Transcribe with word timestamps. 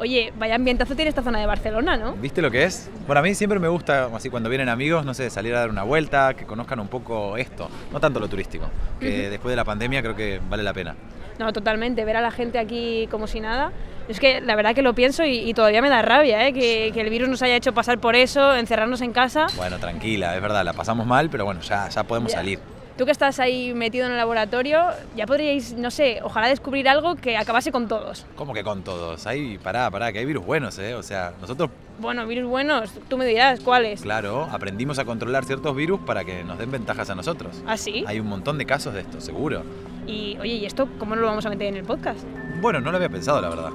Oye, 0.00 0.32
vaya 0.38 0.54
ambientazo 0.54 0.94
tiene 0.94 1.10
esta 1.10 1.22
zona 1.22 1.40
de 1.40 1.44
Barcelona, 1.46 1.98
¿no? 1.98 2.14
¿Viste 2.14 2.40
lo 2.40 2.50
que 2.50 2.64
es? 2.64 2.90
Bueno, 3.06 3.20
a 3.20 3.22
mí 3.22 3.34
siempre 3.34 3.58
me 3.58 3.68
gusta, 3.68 4.08
así 4.14 4.30
cuando 4.30 4.48
vienen 4.48 4.70
amigos, 4.70 5.04
no 5.04 5.12
sé, 5.12 5.28
salir 5.28 5.54
a 5.54 5.60
dar 5.60 5.68
una 5.68 5.82
vuelta, 5.82 6.32
que 6.32 6.46
conozcan 6.46 6.80
un 6.80 6.88
poco 6.88 7.36
esto, 7.36 7.68
no 7.92 8.00
tanto 8.00 8.18
lo 8.18 8.26
turístico, 8.26 8.64
que 8.98 9.28
después 9.28 9.52
de 9.52 9.56
la 9.56 9.64
pandemia 9.64 10.00
creo 10.00 10.16
que 10.16 10.40
vale 10.48 10.62
la 10.62 10.72
pena. 10.72 10.94
No, 11.38 11.52
totalmente, 11.52 12.06
ver 12.06 12.16
a 12.16 12.22
la 12.22 12.30
gente 12.30 12.58
aquí 12.58 13.08
como 13.10 13.26
si 13.26 13.40
nada. 13.40 13.72
Es 14.08 14.18
que 14.18 14.40
la 14.40 14.56
verdad 14.56 14.74
que 14.74 14.80
lo 14.80 14.94
pienso 14.94 15.22
y, 15.24 15.52
todavía 15.52 15.82
me 15.82 15.90
da 15.90 16.00
rabia, 16.00 16.48
¿eh? 16.48 16.54
que, 16.54 16.92
que, 16.94 17.02
el 17.02 17.10
virus 17.10 17.28
nos 17.28 17.42
haya 17.42 17.56
hecho 17.56 17.74
pasar 17.74 17.98
por 17.98 18.16
eso, 18.16 18.56
encerrarnos 18.56 19.02
en 19.02 19.12
casa. 19.12 19.48
Bueno, 19.58 19.78
tranquila, 19.78 20.34
es 20.34 20.40
verdad, 20.40 20.64
la 20.64 20.72
pasamos 20.72 21.06
mal, 21.06 21.28
pero 21.28 21.44
bueno, 21.44 21.60
ya, 21.60 21.90
ya 21.90 22.04
podemos 22.04 22.32
salir. 22.32 22.58
Tú 22.96 23.06
que 23.06 23.12
estás 23.12 23.40
ahí 23.40 23.72
metido 23.72 24.06
en 24.06 24.12
el 24.12 24.18
laboratorio, 24.18 24.82
ya 25.16 25.26
podríais, 25.26 25.72
no 25.74 25.90
sé, 25.90 26.20
ojalá 26.22 26.48
descubrir 26.48 26.88
algo 26.88 27.16
que 27.16 27.36
acabase 27.36 27.72
con 27.72 27.88
todos. 27.88 28.26
¿Cómo 28.36 28.52
que 28.52 28.62
con 28.62 28.82
todos? 28.82 29.26
Ahí, 29.26 29.58
pará, 29.58 29.90
pará, 29.90 30.12
que 30.12 30.18
hay 30.18 30.26
virus 30.26 30.44
buenos, 30.44 30.78
¿eh? 30.78 30.94
O 30.94 31.02
sea, 31.02 31.32
nosotros... 31.40 31.70
Bueno, 31.98 32.26
virus 32.26 32.48
buenos, 32.48 32.90
tú 33.08 33.16
me 33.16 33.24
dirás 33.26 33.60
cuáles. 33.60 34.02
Claro, 34.02 34.48
aprendimos 34.50 34.98
a 34.98 35.04
controlar 35.04 35.44
ciertos 35.44 35.74
virus 35.74 36.00
para 36.00 36.24
que 36.24 36.44
nos 36.44 36.58
den 36.58 36.70
ventajas 36.70 37.08
a 37.10 37.14
nosotros. 37.14 37.62
¿Ah, 37.66 37.76
sí? 37.76 38.04
Hay 38.06 38.20
un 38.20 38.26
montón 38.26 38.58
de 38.58 38.66
casos 38.66 38.94
de 38.94 39.00
esto, 39.00 39.20
seguro. 39.20 39.62
Y, 40.06 40.36
oye, 40.40 40.54
¿y 40.54 40.66
esto 40.66 40.88
cómo 40.98 41.14
no 41.14 41.22
lo 41.22 41.28
vamos 41.28 41.46
a 41.46 41.50
meter 41.50 41.68
en 41.68 41.76
el 41.76 41.84
podcast? 41.84 42.20
Bueno, 42.60 42.80
no 42.80 42.90
lo 42.90 42.96
había 42.96 43.08
pensado, 43.08 43.40
la 43.40 43.48
verdad. 43.48 43.70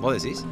¿Vos 0.00 0.22
decís? 0.22 0.44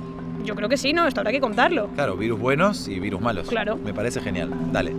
Yo 0.45 0.55
creo 0.55 0.69
que 0.69 0.77
sí, 0.77 0.93
¿no? 0.93 1.07
Esto 1.07 1.21
habrá 1.21 1.33
que 1.33 1.41
contarlo. 1.41 1.89
Claro, 1.95 2.17
virus 2.17 2.39
buenos 2.39 2.87
y 2.89 3.01
virus 3.01 3.21
malos. 3.21 3.49
Claro. 3.49 3.77
Me 3.77 3.93
parece 3.93 4.21
genial. 4.21 4.51
Dale. 4.73 4.95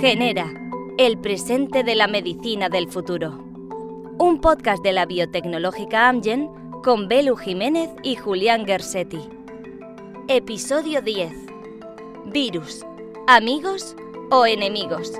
Genera, 0.00 0.50
el 0.96 1.18
presente 1.18 1.84
de 1.84 1.94
la 1.94 2.06
medicina 2.06 2.70
del 2.70 2.88
futuro. 2.88 3.44
Un 4.18 4.40
podcast 4.40 4.82
de 4.82 4.94
la 4.94 5.04
biotecnológica 5.04 6.08
Amgen 6.08 6.48
con 6.82 7.06
Belu 7.06 7.36
Jiménez 7.36 7.90
y 8.02 8.16
Julián 8.16 8.64
Gersetti. 8.64 9.20
Episodio 10.26 11.02
10. 11.02 11.30
Virus. 12.32 12.86
¿Amigos 13.26 13.94
o 14.30 14.46
enemigos? 14.46 15.12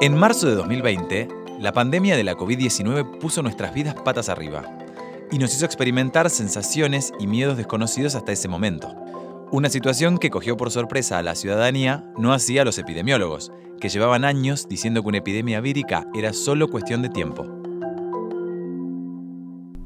En 0.00 0.14
marzo 0.16 0.46
de 0.46 0.54
2020, 0.54 1.26
la 1.58 1.72
pandemia 1.72 2.16
de 2.16 2.22
la 2.22 2.36
COVID-19 2.36 3.18
puso 3.18 3.42
nuestras 3.42 3.74
vidas 3.74 3.96
patas 3.96 4.28
arriba 4.28 4.62
y 5.32 5.38
nos 5.38 5.52
hizo 5.56 5.64
experimentar 5.64 6.30
sensaciones 6.30 7.12
y 7.18 7.26
miedos 7.26 7.56
desconocidos 7.56 8.14
hasta 8.14 8.30
ese 8.30 8.46
momento. 8.46 9.01
Una 9.52 9.68
situación 9.68 10.16
que 10.16 10.30
cogió 10.30 10.56
por 10.56 10.70
sorpresa 10.70 11.18
a 11.18 11.22
la 11.22 11.34
ciudadanía 11.34 12.06
no 12.16 12.32
hacía 12.32 12.62
a 12.62 12.64
los 12.64 12.78
epidemiólogos, 12.78 13.52
que 13.82 13.90
llevaban 13.90 14.24
años 14.24 14.66
diciendo 14.66 15.02
que 15.02 15.08
una 15.08 15.18
epidemia 15.18 15.60
vírica 15.60 16.06
era 16.14 16.32
solo 16.32 16.68
cuestión 16.68 17.02
de 17.02 17.10
tiempo. 17.10 17.44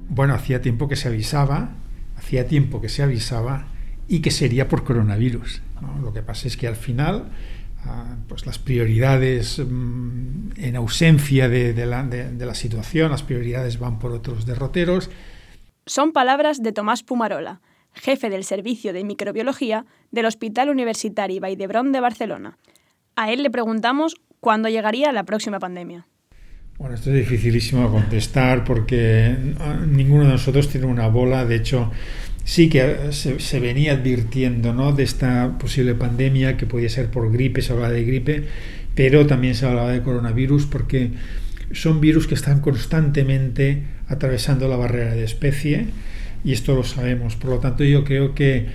Bueno, 0.09 0.35
hacía 0.35 0.63
tiempo 0.63 0.87
que 0.87 0.95
se 0.95 1.09
avisaba, 1.09 1.71
hacía 2.17 2.47
tiempo 2.47 2.81
que 2.81 2.89
se 2.89 3.03
avisaba 3.03 3.67
y 4.07 4.21
que 4.21 4.31
sería 4.31 4.69
por 4.69 4.85
coronavirus. 4.85 5.63
Lo 6.01 6.13
que 6.13 6.23
pasa 6.23 6.47
es 6.47 6.57
que 6.57 6.69
al 6.69 6.77
final 6.77 7.25
ah, 7.87 8.19
pues 8.29 8.47
las 8.47 8.61
prioridades 8.61 9.59
mm, 9.59 10.51
en 10.59 10.77
ausencia 10.77 11.49
de, 11.49 11.75
la, 11.87 12.05
de 12.05 12.47
la 12.47 12.55
situación, 12.55 13.11
las 13.11 13.25
prioridades 13.25 13.81
van 13.81 13.99
por 13.99 14.13
otros 14.13 14.47
derroteros. 14.47 15.11
Son 15.87 16.13
palabras 16.13 16.63
de 16.63 16.71
Tomás 16.71 17.03
Pumarola, 17.03 17.61
jefe 17.97 18.31
del 18.31 18.45
Servicio 18.45 18.93
de 18.93 19.05
Microbiología 19.05 19.85
del 20.11 20.27
Hospital 20.27 20.71
Universitario 20.71 21.41
Vall 21.41 21.57
de 21.57 22.01
Barcelona. 22.01 22.59
A 23.17 23.33
él 23.33 23.43
le 23.43 23.51
preguntamos 23.51 24.17
cuándo 24.41 24.69
llegaría 24.69 25.11
la 25.13 25.25
próxima 25.25 25.59
pandemia. 25.59 26.07
Bueno, 26.79 26.95
esto 26.95 27.11
es 27.11 27.17
dificilísimo 27.17 27.91
contestar 27.91 28.65
porque 28.65 29.35
ninguno 29.89 30.25
de 30.25 30.33
nosotros 30.33 30.69
tiene 30.69 30.87
una 30.87 31.09
bola. 31.09 31.47
De 31.47 31.57
hecho, 31.57 31.91
sí 32.45 32.69
que 32.69 33.13
se, 33.13 33.61
venía 33.61 33.95
advirtiendo 33.95 34.75
¿no? 34.75 34.93
de 34.93 35.03
esta 35.03 35.57
posible 35.59 35.95
pandemia 35.95 36.59
que 36.59 36.67
podía 36.67 36.91
ser 36.91 37.11
por 37.11 37.33
gripe, 37.33 37.63
se 37.63 37.73
hablaba 37.73 37.93
de 37.93 38.05
gripe, 38.05 38.45
pero 38.95 39.27
también 39.27 39.55
se 39.55 39.65
hablaba 39.65 39.91
de 39.91 40.03
coronavirus 40.03 40.67
porque 40.67 41.13
son 41.73 42.01
virus 42.01 42.27
que 42.27 42.35
están 42.35 42.61
constantemente 42.61 43.85
atravesando 44.09 44.69
la 44.69 44.77
barrera 44.77 45.15
de 45.15 45.25
especie 45.25 45.87
y 46.45 46.53
esto 46.53 46.75
lo 46.75 46.85
sabemos. 46.85 47.37
Por 47.37 47.51
lo 47.51 47.59
tanto, 47.59 47.85
yo 47.85 48.05
creo 48.05 48.35
que 48.35 48.69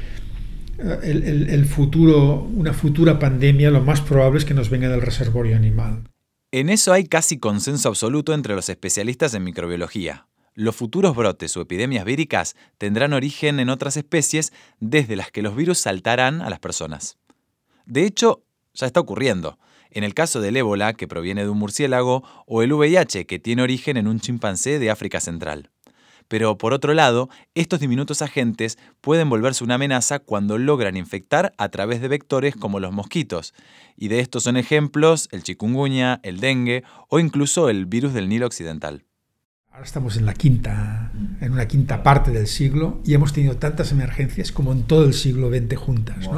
eh, 0.84 1.48
el, 1.50 1.66
futuro, 1.66 2.44
una 2.56 2.74
futura 2.74 3.20
pandemia, 3.20 3.72
lo 3.72 3.82
más 3.82 4.02
probable 4.02 4.40
es 4.40 4.46
que 4.46 4.54
nos 4.54 4.70
venga 4.70 4.90
del 4.90 5.02
reservorio 5.02 5.56
animal. 5.56 6.04
En 6.52 6.70
eso 6.70 6.92
hay 6.92 7.06
casi 7.06 7.40
consenso 7.40 7.90
absoluto 7.90 8.34
entre 8.34 8.56
los 8.56 8.68
especialistas 8.70 9.34
en 9.34 9.44
microbiología. 9.44 10.28
Los 10.54 10.76
futuros 10.76 11.16
brotes 11.16 11.56
o 11.56 11.62
epidemias 11.62 12.04
víricas 12.04 12.56
tendrán 12.78 13.14
origen 13.14 13.62
en 13.62 13.70
otras 13.70 13.96
especies 13.96 14.52
desde 14.80 15.16
las 15.16 15.32
que 15.32 15.42
los 15.42 15.56
virus 15.56 15.80
saltarán 15.80 16.42
a 16.42 16.50
las 16.50 16.60
personas. 16.60 17.18
De 17.86 18.06
hecho, 18.06 18.44
ya 18.74 18.86
está 18.86 19.00
ocurriendo. 19.00 19.58
En 19.92 20.04
el 20.04 20.14
caso 20.14 20.42
del 20.42 20.58
ébola, 20.58 20.94
que 20.94 21.08
proviene 21.08 21.44
de 21.44 21.50
un 21.50 21.58
murciélago, 21.58 22.24
o 22.46 22.64
el 22.64 22.74
VIH, 22.74 23.26
que 23.26 23.40
tiene 23.40 23.62
origen 23.62 23.98
en 23.98 24.08
un 24.08 24.20
chimpancé 24.20 24.80
de 24.80 24.90
África 24.92 25.20
Central. 25.20 25.71
Pero 26.32 26.58
por 26.58 26.72
otro 26.72 26.94
lado, 26.94 27.28
estos 27.56 27.82
diminutos 27.82 28.22
agentes 28.22 28.78
pueden 29.02 29.30
volverse 29.30 29.66
una 29.66 29.76
amenaza 29.76 30.20
cuando 30.20 30.58
logran 30.58 30.96
infectar 30.96 31.52
a 31.58 31.68
través 31.68 32.00
de 32.00 32.08
vectores 32.08 32.56
como 32.56 32.80
los 32.80 32.94
mosquitos. 32.94 33.54
Y 33.98 34.08
de 34.08 34.22
estos 34.22 34.44
son 34.44 34.56
ejemplos 34.56 35.28
el 35.34 35.44
chikungunya, 35.44 36.22
el 36.24 36.40
dengue 36.40 36.86
o 37.10 37.20
incluso 37.20 37.68
el 37.68 37.86
virus 37.86 38.14
del 38.14 38.30
Nilo 38.30 38.46
Occidental. 38.46 39.04
Ahora 39.74 39.84
estamos 39.84 40.16
en 40.16 40.26
la 40.26 40.34
quinta, 40.34 41.12
en 41.42 41.52
una 41.52 41.68
quinta 41.68 42.02
parte 42.02 42.32
del 42.32 42.48
siglo 42.48 43.02
y 43.04 43.14
hemos 43.14 43.34
tenido 43.34 43.58
tantas 43.58 43.92
emergencias 43.92 44.54
como 44.54 44.72
en 44.72 44.84
todo 44.84 45.04
el 45.04 45.14
siglo 45.14 45.50
XX 45.50 45.78
juntas. 45.78 46.30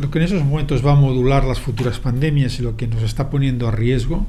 Lo 0.00 0.10
que 0.12 0.18
en 0.20 0.24
esos 0.24 0.44
momentos 0.44 0.86
va 0.86 0.92
a 0.92 0.96
modular 0.96 1.42
las 1.42 1.58
futuras 1.58 1.98
pandemias 1.98 2.60
y 2.60 2.62
lo 2.62 2.76
que 2.76 2.86
nos 2.86 3.02
está 3.02 3.28
poniendo 3.28 3.66
a 3.66 3.72
riesgo 3.72 4.24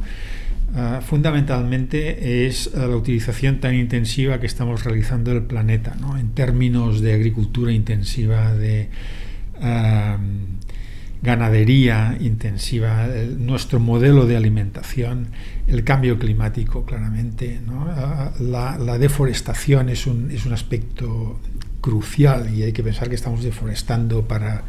Ah, 0.76 1.02
fundamentalmente 1.06 2.48
es 2.48 2.72
ah, 2.76 2.88
la 2.88 2.96
utilización 2.96 3.60
tan 3.60 3.76
intensiva 3.76 4.40
que 4.40 4.48
estamos 4.48 4.84
realizando 4.84 5.32
del 5.32 5.44
planeta, 5.44 5.96
¿no? 6.02 6.18
en 6.18 6.30
términos 6.34 7.02
de 7.02 7.14
agricultura 7.14 7.72
intensiva, 7.72 8.54
de 8.54 8.90
ganadería 11.22 12.18
intensiva, 12.20 13.08
nuestro 13.38 13.80
modelo 13.80 14.26
de 14.26 14.36
alimentación, 14.36 15.28
el 15.68 15.86
cambio 15.86 16.20
climático, 16.20 16.84
claramente. 16.86 17.62
Ah, 17.70 18.34
la, 18.40 18.98
deforestación 18.98 19.90
es 19.90 20.06
un, 20.06 20.32
es 20.32 20.46
un 20.46 20.52
aspecto 20.54 21.40
crucial 21.80 22.54
y 22.54 22.64
hay 22.64 22.74
que 22.74 22.84
pensar 22.84 23.10
que 23.10 23.16
estamos 23.16 23.44
deforestando 23.44 24.28
para 24.28 24.64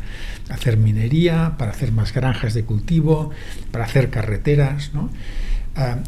hacer 0.48 0.76
minería, 0.76 1.54
para 1.58 1.72
hacer 1.72 1.92
más 1.92 2.12
granjas 2.12 2.54
de 2.54 2.64
cultivo, 2.64 3.30
para 3.72 3.84
hacer 3.84 4.10
carreteras. 4.10 4.92
¿no? 4.94 5.10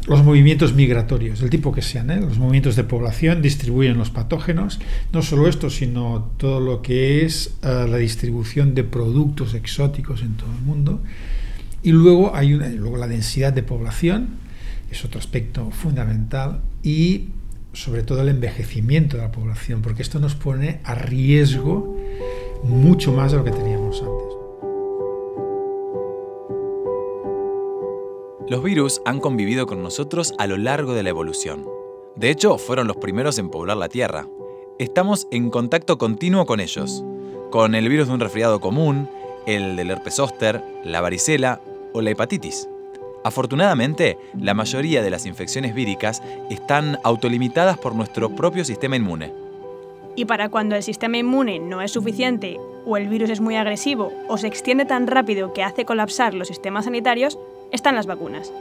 Los 0.07 0.23
movimientos 0.23 0.73
migratorios, 0.73 1.41
del 1.41 1.49
tipo 1.49 1.73
que 1.73 1.81
sean, 1.81 2.09
¿eh? 2.09 2.21
los 2.21 2.37
movimientos 2.37 2.77
de 2.77 2.85
población 2.85 3.41
distribuyen 3.41 3.97
los 3.97 4.09
patógenos, 4.09 4.79
no 5.11 5.21
solo 5.21 5.47
esto, 5.47 5.69
sino 5.69 6.31
todo 6.37 6.61
lo 6.61 6.81
que 6.81 7.25
es 7.25 7.57
eh, 7.63 7.85
la 7.89 7.97
distribución 7.97 8.73
de 8.75 8.85
productos 8.85 9.53
exóticos 9.53 10.21
en 10.21 10.35
todo 10.35 10.49
el 10.53 10.61
mundo. 10.61 11.01
Y 11.83 11.91
luego 11.91 12.33
hay 12.33 12.53
una, 12.53 12.69
luego 12.69 12.97
la 12.97 13.07
densidad 13.07 13.51
de 13.51 13.63
población, 13.63 14.29
es 14.89 15.03
otro 15.03 15.19
aspecto 15.19 15.69
fundamental, 15.71 16.61
y 16.81 17.29
sobre 17.73 18.03
todo 18.03 18.21
el 18.21 18.29
envejecimiento 18.29 19.17
de 19.17 19.23
la 19.23 19.31
población, 19.31 19.81
porque 19.81 20.01
esto 20.01 20.19
nos 20.19 20.35
pone 20.35 20.79
a 20.85 20.95
riesgo 20.95 21.97
mucho 22.63 23.11
más 23.11 23.33
de 23.33 23.37
lo 23.37 23.43
que 23.43 23.51
teníamos 23.51 23.76
Los 28.49 28.63
virus 28.63 29.01
han 29.03 29.19
convivido 29.19 29.67
con 29.67 29.83
nosotros 29.83 30.33
a 30.37 30.47
lo 30.47 30.55
largo 30.57 30.93
de 30.93 31.03
la 31.03 31.09
evolución. 31.09 31.67
De 32.15 32.29
hecho, 32.29 32.57
fueron 32.57 32.87
los 32.87 32.95
primeros 32.95 33.37
en 33.39 33.49
poblar 33.49 33.75
la 33.75 33.89
Tierra. 33.89 34.25
Estamos 34.79 35.27
en 35.31 35.49
contacto 35.49 35.97
continuo 35.97 36.45
con 36.45 36.61
ellos, 36.61 37.03
con 37.51 37.75
el 37.75 37.89
virus 37.89 38.07
de 38.07 38.13
un 38.13 38.21
resfriado 38.21 38.61
común, 38.61 39.09
el 39.45 39.75
del 39.75 39.91
herpes 39.91 40.15
zóster, 40.15 40.63
la 40.85 41.01
varicela 41.01 41.59
o 41.91 42.01
la 42.01 42.11
hepatitis. 42.11 42.69
Afortunadamente, 43.25 44.17
la 44.39 44.53
mayoría 44.53 45.01
de 45.01 45.09
las 45.09 45.25
infecciones 45.25 45.75
víricas 45.75 46.23
están 46.49 46.99
autolimitadas 47.03 47.77
por 47.77 47.95
nuestro 47.95 48.29
propio 48.33 48.63
sistema 48.63 48.95
inmune. 48.95 49.33
Y 50.15 50.23
para 50.23 50.47
cuando 50.47 50.77
el 50.77 50.83
sistema 50.83 51.17
inmune 51.17 51.59
no 51.59 51.81
es 51.81 51.91
suficiente, 51.91 52.57
o 52.85 52.95
el 52.95 53.09
virus 53.09 53.29
es 53.29 53.41
muy 53.41 53.57
agresivo, 53.57 54.13
o 54.29 54.37
se 54.37 54.47
extiende 54.47 54.85
tan 54.85 55.05
rápido 55.05 55.51
que 55.51 55.63
hace 55.63 55.83
colapsar 55.83 56.33
los 56.33 56.47
sistemas 56.47 56.85
sanitarios, 56.85 57.37
están 57.71 57.95
las 57.95 58.05
vacunas. 58.05 58.51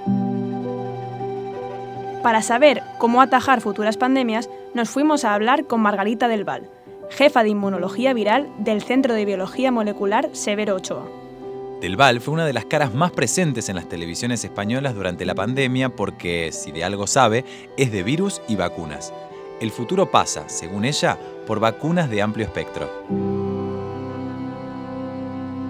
Para 2.23 2.43
saber 2.43 2.83
cómo 2.99 3.23
atajar 3.23 3.61
futuras 3.61 3.97
pandemias, 3.97 4.51
nos 4.75 4.91
fuimos 4.91 5.25
a 5.25 5.35
hablar 5.35 5.67
con 5.67 5.81
Margarita 5.81 6.27
del 6.29 6.45
Val, 6.45 6.69
jefa 7.11 7.43
de 7.43 7.51
inmunología 7.51 8.13
viral 8.15 8.49
del 8.59 8.83
Centro 8.83 9.15
de 9.15 9.25
Biología 9.25 9.71
Molecular 9.71 10.29
Severo 10.33 10.75
Ochoa. 10.75 11.07
Del 11.81 11.97
Val 11.97 12.21
fue 12.21 12.35
una 12.35 12.47
de 12.47 12.53
las 12.53 12.65
caras 12.65 12.95
más 12.95 13.13
presentes 13.13 13.69
en 13.69 13.77
las 13.77 13.89
televisiones 13.89 14.43
españolas 14.43 14.95
durante 14.95 15.27
la 15.27 15.35
pandemia 15.35 15.91
porque, 15.91 16.51
si 16.51 16.73
de 16.73 16.85
algo 16.85 17.07
sabe, 17.07 17.45
es 17.77 17.93
de 17.93 18.03
virus 18.03 18.41
y 18.49 18.57
vacunas. 18.57 19.13
El 19.61 19.71
futuro 19.71 20.11
pasa, 20.11 20.49
según 20.49 20.85
ella, 20.85 21.19
por 21.47 21.61
vacunas 21.61 22.11
de 22.11 22.23
amplio 22.23 22.47
espectro. 22.47 23.46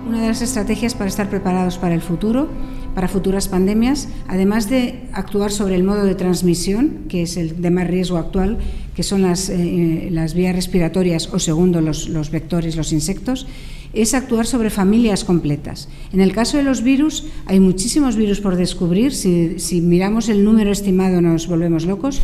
Una 0.07 0.21
de 0.21 0.29
las 0.29 0.41
estrategias 0.41 0.95
para 0.95 1.09
estar 1.11 1.29
preparados 1.29 1.79
para 1.79 1.93
el 1.93 2.01
futuro, 2.01 2.49
para 2.95 3.09
futuras 3.09 3.49
pandemias, 3.49 4.09
además 4.29 4.71
de 4.71 5.01
actuar 5.13 5.51
sobre 5.51 5.75
el 5.75 5.83
modo 5.83 6.05
de 6.05 6.15
transmisión, 6.15 7.07
que 7.09 7.23
es 7.23 7.37
el 7.37 7.61
de 7.61 7.71
más 7.73 7.89
riesgo 7.89 8.17
actual, 8.17 8.59
que 8.95 9.03
son 9.03 9.23
las, 9.23 9.49
eh, 9.49 10.09
las 10.13 10.35
vías 10.35 10.55
respiratorias 10.55 11.29
o 11.33 11.41
segundo 11.41 11.81
los, 11.81 12.09
los 12.09 12.31
vectores, 12.31 12.77
los 12.77 12.93
insectos, 12.93 13.49
es 13.95 14.15
actuar 14.15 14.47
sobre 14.47 14.71
familias 14.71 15.25
completas. 15.25 15.89
En 16.13 16.21
el 16.21 16.33
caso 16.33 16.57
de 16.57 16.63
los 16.63 16.83
virus, 16.83 17.25
hay 17.47 17.59
muchísimos 17.59 18.15
virus 18.15 18.41
por 18.41 18.55
descubrir. 18.55 19.13
Si, 19.13 19.59
si 19.59 19.81
miramos 19.81 20.29
el 20.29 20.45
número 20.45 20.71
estimado 20.71 21.21
nos 21.21 21.49
volvemos 21.49 21.85
locos 21.85 22.23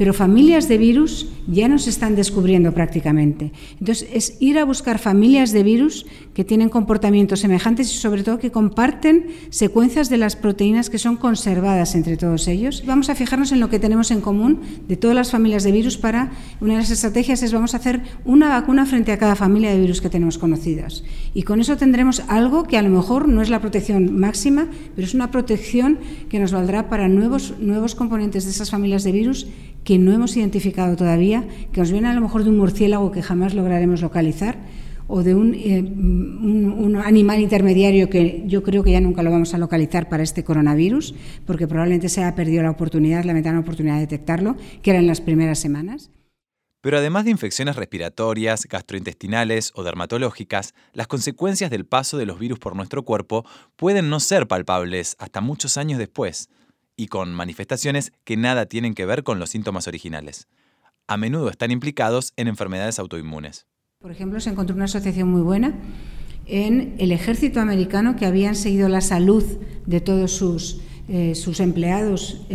pero 0.00 0.14
familias 0.14 0.66
de 0.66 0.78
virus 0.78 1.28
ya 1.46 1.68
no 1.68 1.78
se 1.78 1.90
están 1.90 2.16
descubriendo 2.16 2.72
prácticamente. 2.72 3.52
Entonces, 3.80 4.08
es 4.14 4.40
ir 4.40 4.58
a 4.58 4.64
buscar 4.64 4.98
familias 4.98 5.52
de 5.52 5.62
virus 5.62 6.06
que 6.32 6.42
tienen 6.42 6.70
comportamientos 6.70 7.40
semejantes 7.40 7.92
y 7.92 7.98
sobre 7.98 8.22
todo 8.22 8.38
que 8.38 8.50
comparten 8.50 9.26
secuencias 9.50 10.08
de 10.08 10.16
las 10.16 10.36
proteínas 10.36 10.88
que 10.88 10.96
son 10.96 11.16
conservadas 11.16 11.94
entre 11.94 12.16
todos 12.16 12.48
ellos. 12.48 12.82
Vamos 12.86 13.10
a 13.10 13.14
fijarnos 13.14 13.52
en 13.52 13.60
lo 13.60 13.68
que 13.68 13.78
tenemos 13.78 14.10
en 14.10 14.22
común 14.22 14.60
de 14.88 14.96
todas 14.96 15.14
las 15.14 15.32
familias 15.32 15.64
de 15.64 15.72
virus 15.72 15.98
para, 15.98 16.32
una 16.62 16.72
de 16.72 16.80
las 16.80 16.90
estrategias 16.90 17.42
es 17.42 17.52
vamos 17.52 17.74
a 17.74 17.76
hacer 17.76 18.00
una 18.24 18.48
vacuna 18.48 18.86
frente 18.86 19.12
a 19.12 19.18
cada 19.18 19.36
familia 19.36 19.70
de 19.70 19.80
virus 19.80 20.00
que 20.00 20.08
tenemos 20.08 20.38
conocidas. 20.38 21.04
Y 21.34 21.42
con 21.42 21.60
eso 21.60 21.76
tendremos 21.76 22.22
algo 22.26 22.64
que 22.64 22.78
a 22.78 22.82
lo 22.82 22.88
mejor 22.88 23.28
no 23.28 23.42
es 23.42 23.50
la 23.50 23.60
protección 23.60 24.18
máxima, 24.18 24.66
pero 24.96 25.06
es 25.06 25.12
una 25.12 25.30
protección 25.30 25.98
que 26.30 26.38
nos 26.38 26.52
valdrá 26.52 26.88
para 26.88 27.06
nuevos, 27.06 27.52
nuevos 27.60 27.94
componentes 27.94 28.46
de 28.46 28.52
esas 28.52 28.70
familias 28.70 29.04
de 29.04 29.12
virus 29.12 29.46
que 29.84 29.98
no 29.98 30.12
hemos 30.12 30.36
identificado 30.36 30.96
todavía, 30.96 31.44
que 31.72 31.80
nos 31.80 31.90
viene 31.90 32.08
a 32.08 32.14
lo 32.14 32.20
mejor 32.20 32.44
de 32.44 32.50
un 32.50 32.58
murciélago 32.58 33.12
que 33.12 33.22
jamás 33.22 33.54
lograremos 33.54 34.02
localizar 34.02 34.58
o 35.10 35.24
de 35.24 35.32
eh, 35.32 35.82
un, 35.82 36.96
animal 37.04 37.40
intermediario 37.40 38.08
que 38.08 38.44
yo 38.46 38.62
creo 38.62 38.84
que 38.84 38.92
ya 38.92 39.00
nunca 39.00 39.24
lo 39.24 39.30
vamos 39.30 39.52
a 39.54 39.58
localizar 39.58 40.08
para 40.08 40.22
este 40.22 40.44
coronavirus, 40.44 41.14
porque 41.46 41.66
probablemente 41.66 42.08
se 42.08 42.22
haya 42.22 42.36
perdido 42.36 42.62
la 42.62 42.70
oportunidad, 42.70 43.24
la 43.24 43.32
la 43.32 43.58
oportunidad 43.58 43.94
de 43.94 44.02
detectarlo, 44.02 44.56
que 44.82 44.90
era 44.90 45.00
en 45.00 45.08
las 45.08 45.20
primeras 45.20 45.58
semanas. 45.58 46.10
Pero 46.80 46.96
además 46.96 47.24
de 47.24 47.32
infecciones 47.32 47.76
respiratorias, 47.76 48.66
gastrointestinales 48.66 49.72
o 49.74 49.82
dermatológicas, 49.82 50.74
las 50.94 51.08
consecuencias 51.08 51.70
del 51.70 51.84
paso 51.84 52.16
de 52.16 52.24
los 52.24 52.38
virus 52.38 52.58
por 52.58 52.76
nuestro 52.76 53.04
cuerpo 53.04 53.44
pueden 53.76 54.08
no 54.08 54.20
ser 54.20 54.46
palpables 54.46 55.16
hasta 55.18 55.40
muchos 55.40 55.76
años 55.76 55.98
después 55.98 56.48
y 57.00 57.06
con 57.06 57.32
manifestaciones 57.32 58.12
que 58.24 58.36
nada 58.36 58.66
tienen 58.66 58.92
que 58.92 59.06
ver 59.06 59.22
con 59.22 59.38
los 59.38 59.48
síntomas 59.48 59.88
originales. 59.88 60.48
A 61.06 61.16
menudo 61.16 61.48
están 61.48 61.70
implicados 61.70 62.34
en 62.36 62.46
enfermedades 62.46 62.98
autoinmunes. 62.98 63.66
Por 64.00 64.10
ejemplo, 64.12 64.38
se 64.38 64.50
encontró 64.50 64.76
una 64.76 64.84
asociación 64.84 65.30
muy 65.30 65.40
buena 65.40 65.72
en 66.44 66.96
el 66.98 67.12
ejército 67.12 67.58
americano 67.58 68.16
que 68.16 68.26
habían 68.26 68.54
seguido 68.54 68.90
la 68.90 69.00
salud 69.00 69.42
de 69.86 70.00
todos 70.02 70.32
sus, 70.32 70.82
eh, 71.08 71.34
sus 71.34 71.60
empleados 71.60 72.46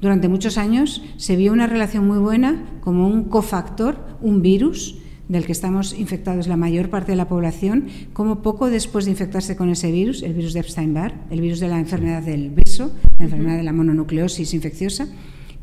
durante 0.00 0.28
muchos 0.28 0.56
años. 0.56 1.02
Se 1.18 1.36
vio 1.36 1.52
una 1.52 1.66
relación 1.66 2.06
muy 2.06 2.18
buena 2.18 2.64
como 2.80 3.06
un 3.06 3.24
cofactor, 3.24 4.16
un 4.22 4.40
virus, 4.40 4.96
del 5.28 5.46
que 5.46 5.52
estamos 5.52 5.98
infectados 5.98 6.46
la 6.46 6.56
mayor 6.56 6.90
parte 6.90 7.12
de 7.12 7.16
la 7.16 7.28
población, 7.28 7.86
como 8.12 8.42
poco 8.42 8.70
después 8.70 9.04
de 9.04 9.12
infectarse 9.12 9.56
con 9.56 9.70
ese 9.70 9.90
virus, 9.90 10.22
el 10.22 10.34
virus 10.34 10.52
de 10.52 10.60
Epstein-Barr, 10.60 11.14
el 11.30 11.40
virus 11.40 11.60
de 11.60 11.68
la 11.68 11.78
enfermedad 11.78 12.22
del 12.22 12.50
beso, 12.50 12.92
la 13.18 13.24
enfermedad 13.24 13.56
de 13.56 13.62
la 13.62 13.72
mononucleosis 13.72 14.54
infecciosa, 14.54 15.08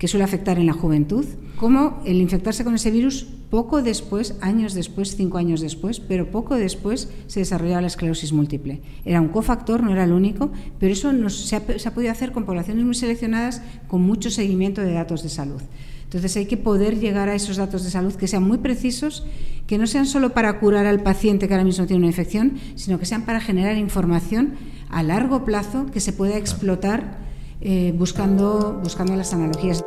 que 0.01 0.07
suele 0.07 0.23
afectar 0.23 0.57
en 0.57 0.65
la 0.65 0.73
juventud, 0.73 1.25
como 1.57 2.01
el 2.05 2.21
infectarse 2.21 2.63
con 2.63 2.73
ese 2.73 2.89
virus 2.89 3.27
poco 3.51 3.83
después, 3.83 4.35
años 4.41 4.73
después, 4.73 5.15
cinco 5.15 5.37
años 5.37 5.61
después, 5.61 5.99
pero 5.99 6.31
poco 6.31 6.55
después 6.55 7.09
se 7.27 7.41
desarrollaba 7.41 7.81
la 7.81 7.87
esclerosis 7.87 8.33
múltiple. 8.33 8.81
Era 9.05 9.21
un 9.21 9.27
cofactor, 9.27 9.83
no 9.83 9.91
era 9.91 10.05
el 10.05 10.11
único, 10.11 10.51
pero 10.79 10.91
eso 10.91 11.11
se, 11.29 11.55
ha, 11.55 11.61
se 11.77 11.87
ha 11.87 11.93
podido 11.93 12.11
hacer 12.11 12.31
con 12.31 12.45
poblaciones 12.45 12.83
muy 12.83 12.95
seleccionadas, 12.95 13.61
con 13.87 14.01
mucho 14.01 14.31
seguimiento 14.31 14.81
de 14.81 14.93
datos 14.93 15.21
de 15.21 15.29
salud. 15.29 15.61
Entonces 16.11 16.35
hay 16.35 16.45
que 16.45 16.57
poder 16.57 16.99
llegar 16.99 17.29
a 17.29 17.35
esos 17.35 17.55
datos 17.55 17.85
de 17.85 17.89
salud 17.89 18.13
que 18.15 18.27
sean 18.27 18.43
muy 18.43 18.57
precisos, 18.57 19.25
que 19.65 19.77
no 19.77 19.87
sean 19.87 20.05
solo 20.05 20.31
para 20.31 20.59
curar 20.59 20.85
al 20.85 21.01
paciente 21.01 21.47
que 21.47 21.53
ahora 21.53 21.63
mismo 21.63 21.85
tiene 21.85 21.99
una 21.99 22.07
infección, 22.07 22.59
sino 22.75 22.99
que 22.99 23.05
sean 23.05 23.23
para 23.25 23.39
generar 23.39 23.77
información 23.77 24.55
a 24.89 25.03
largo 25.03 25.45
plazo 25.45 25.85
que 25.85 26.01
se 26.01 26.11
pueda 26.11 26.35
explotar 26.35 27.17
eh, 27.61 27.93
buscando, 27.95 28.77
buscando 28.83 29.15
las 29.15 29.31
analogías. 29.31 29.85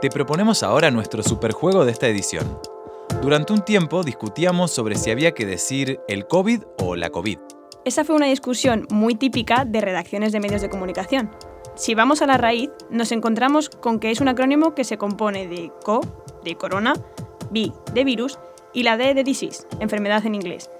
Te 0.00 0.08
proponemos 0.08 0.62
ahora 0.62 0.90
nuestro 0.90 1.22
superjuego 1.22 1.84
de 1.84 1.92
esta 1.92 2.08
edición. 2.08 2.58
Durante 3.20 3.52
un 3.52 3.66
tiempo 3.66 4.02
discutíamos 4.02 4.70
sobre 4.70 4.94
si 4.94 5.10
había 5.10 5.34
que 5.34 5.44
decir 5.44 6.00
el 6.08 6.26
COVID 6.26 6.62
o 6.78 6.96
la 6.96 7.10
COVID. 7.10 7.38
Esa 7.84 8.02
fue 8.04 8.16
una 8.16 8.28
discusión 8.28 8.86
muy 8.90 9.14
típica 9.14 9.66
de 9.66 9.82
redacciones 9.82 10.32
de 10.32 10.40
medios 10.40 10.62
de 10.62 10.70
comunicación. 10.70 11.30
Si 11.78 11.94
vamos 11.94 12.22
a 12.22 12.26
la 12.26 12.36
raíz, 12.36 12.70
nos 12.90 13.12
encontramos 13.12 13.70
con 13.70 14.00
que 14.00 14.10
es 14.10 14.20
un 14.20 14.26
acrónimo 14.26 14.74
que 14.74 14.82
se 14.82 14.98
compone 14.98 15.46
de 15.46 15.70
CO, 15.84 16.00
de 16.42 16.56
corona, 16.56 16.94
V, 17.52 17.72
de 17.94 18.04
virus, 18.04 18.36
y 18.74 18.82
la 18.82 18.96
D 18.96 19.14
de 19.14 19.22
disease, 19.22 19.64
enfermedad 19.78 20.26
en 20.26 20.34
inglés. 20.34 20.70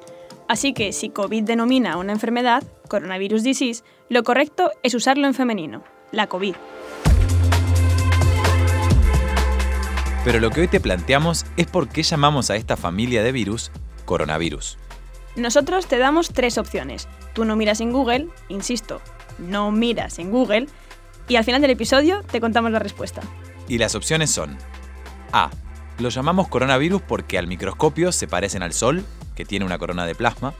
Así 0.48 0.72
que 0.72 0.92
si 0.92 1.10
COVID 1.10 1.44
denomina 1.44 1.98
una 1.98 2.12
enfermedad, 2.12 2.64
coronavirus 2.88 3.44
disease, 3.44 3.84
lo 4.08 4.24
correcto 4.24 4.72
es 4.82 4.92
usarlo 4.92 5.28
en 5.28 5.34
femenino, 5.34 5.84
la 6.10 6.26
COVID. 6.26 6.56
Pero 10.24 10.40
lo 10.40 10.50
que 10.50 10.62
hoy 10.62 10.68
te 10.68 10.80
planteamos 10.80 11.46
es 11.56 11.68
por 11.68 11.88
qué 11.88 12.02
llamamos 12.02 12.50
a 12.50 12.56
esta 12.56 12.76
familia 12.76 13.22
de 13.22 13.30
virus 13.30 13.70
coronavirus. 14.04 14.78
Nosotros 15.36 15.86
te 15.86 15.98
damos 15.98 16.30
tres 16.30 16.58
opciones. 16.58 17.06
Tú 17.34 17.44
no 17.44 17.54
miras 17.54 17.80
en 17.80 17.92
Google, 17.92 18.26
insisto, 18.48 19.00
no 19.38 19.70
miras 19.70 20.18
en 20.18 20.32
Google, 20.32 20.66
y 21.28 21.36
al 21.36 21.44
final 21.44 21.60
del 21.60 21.70
episodio 21.70 22.22
te 22.22 22.40
contamos 22.40 22.70
la 22.72 22.78
respuesta. 22.78 23.20
Y 23.68 23.78
las 23.78 23.94
opciones 23.94 24.30
son 24.30 24.56
A. 25.32 25.50
Lo 25.98 26.08
llamamos 26.08 26.48
coronavirus 26.48 27.02
porque 27.02 27.38
al 27.38 27.46
microscopio 27.46 28.12
se 28.12 28.26
parecen 28.26 28.62
al 28.62 28.72
Sol, 28.72 29.04
que 29.34 29.44
tiene 29.44 29.66
una 29.66 29.78
corona 29.78 30.06
de 30.06 30.14
plasma. 30.14 30.54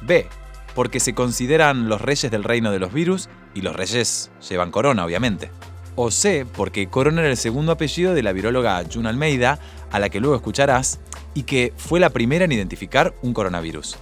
B. 0.00 0.26
Porque 0.74 1.00
se 1.00 1.14
consideran 1.14 1.88
los 1.88 2.00
reyes 2.00 2.30
del 2.30 2.44
reino 2.44 2.72
de 2.72 2.78
los 2.78 2.92
virus 2.92 3.28
y 3.54 3.60
los 3.60 3.76
reyes 3.76 4.30
llevan 4.48 4.70
corona, 4.70 5.04
obviamente. 5.04 5.50
O 5.96 6.10
C. 6.10 6.46
Porque 6.56 6.88
corona 6.88 7.20
era 7.20 7.30
el 7.30 7.36
segundo 7.36 7.72
apellido 7.72 8.14
de 8.14 8.22
la 8.22 8.32
viróloga 8.32 8.82
June 8.92 9.08
Almeida, 9.08 9.58
a 9.92 9.98
la 9.98 10.08
que 10.08 10.20
luego 10.20 10.36
escucharás, 10.36 11.00
y 11.34 11.42
que 11.42 11.72
fue 11.76 12.00
la 12.00 12.10
primera 12.10 12.44
en 12.44 12.52
identificar 12.52 13.14
un 13.22 13.34
coronavirus. 13.34 13.96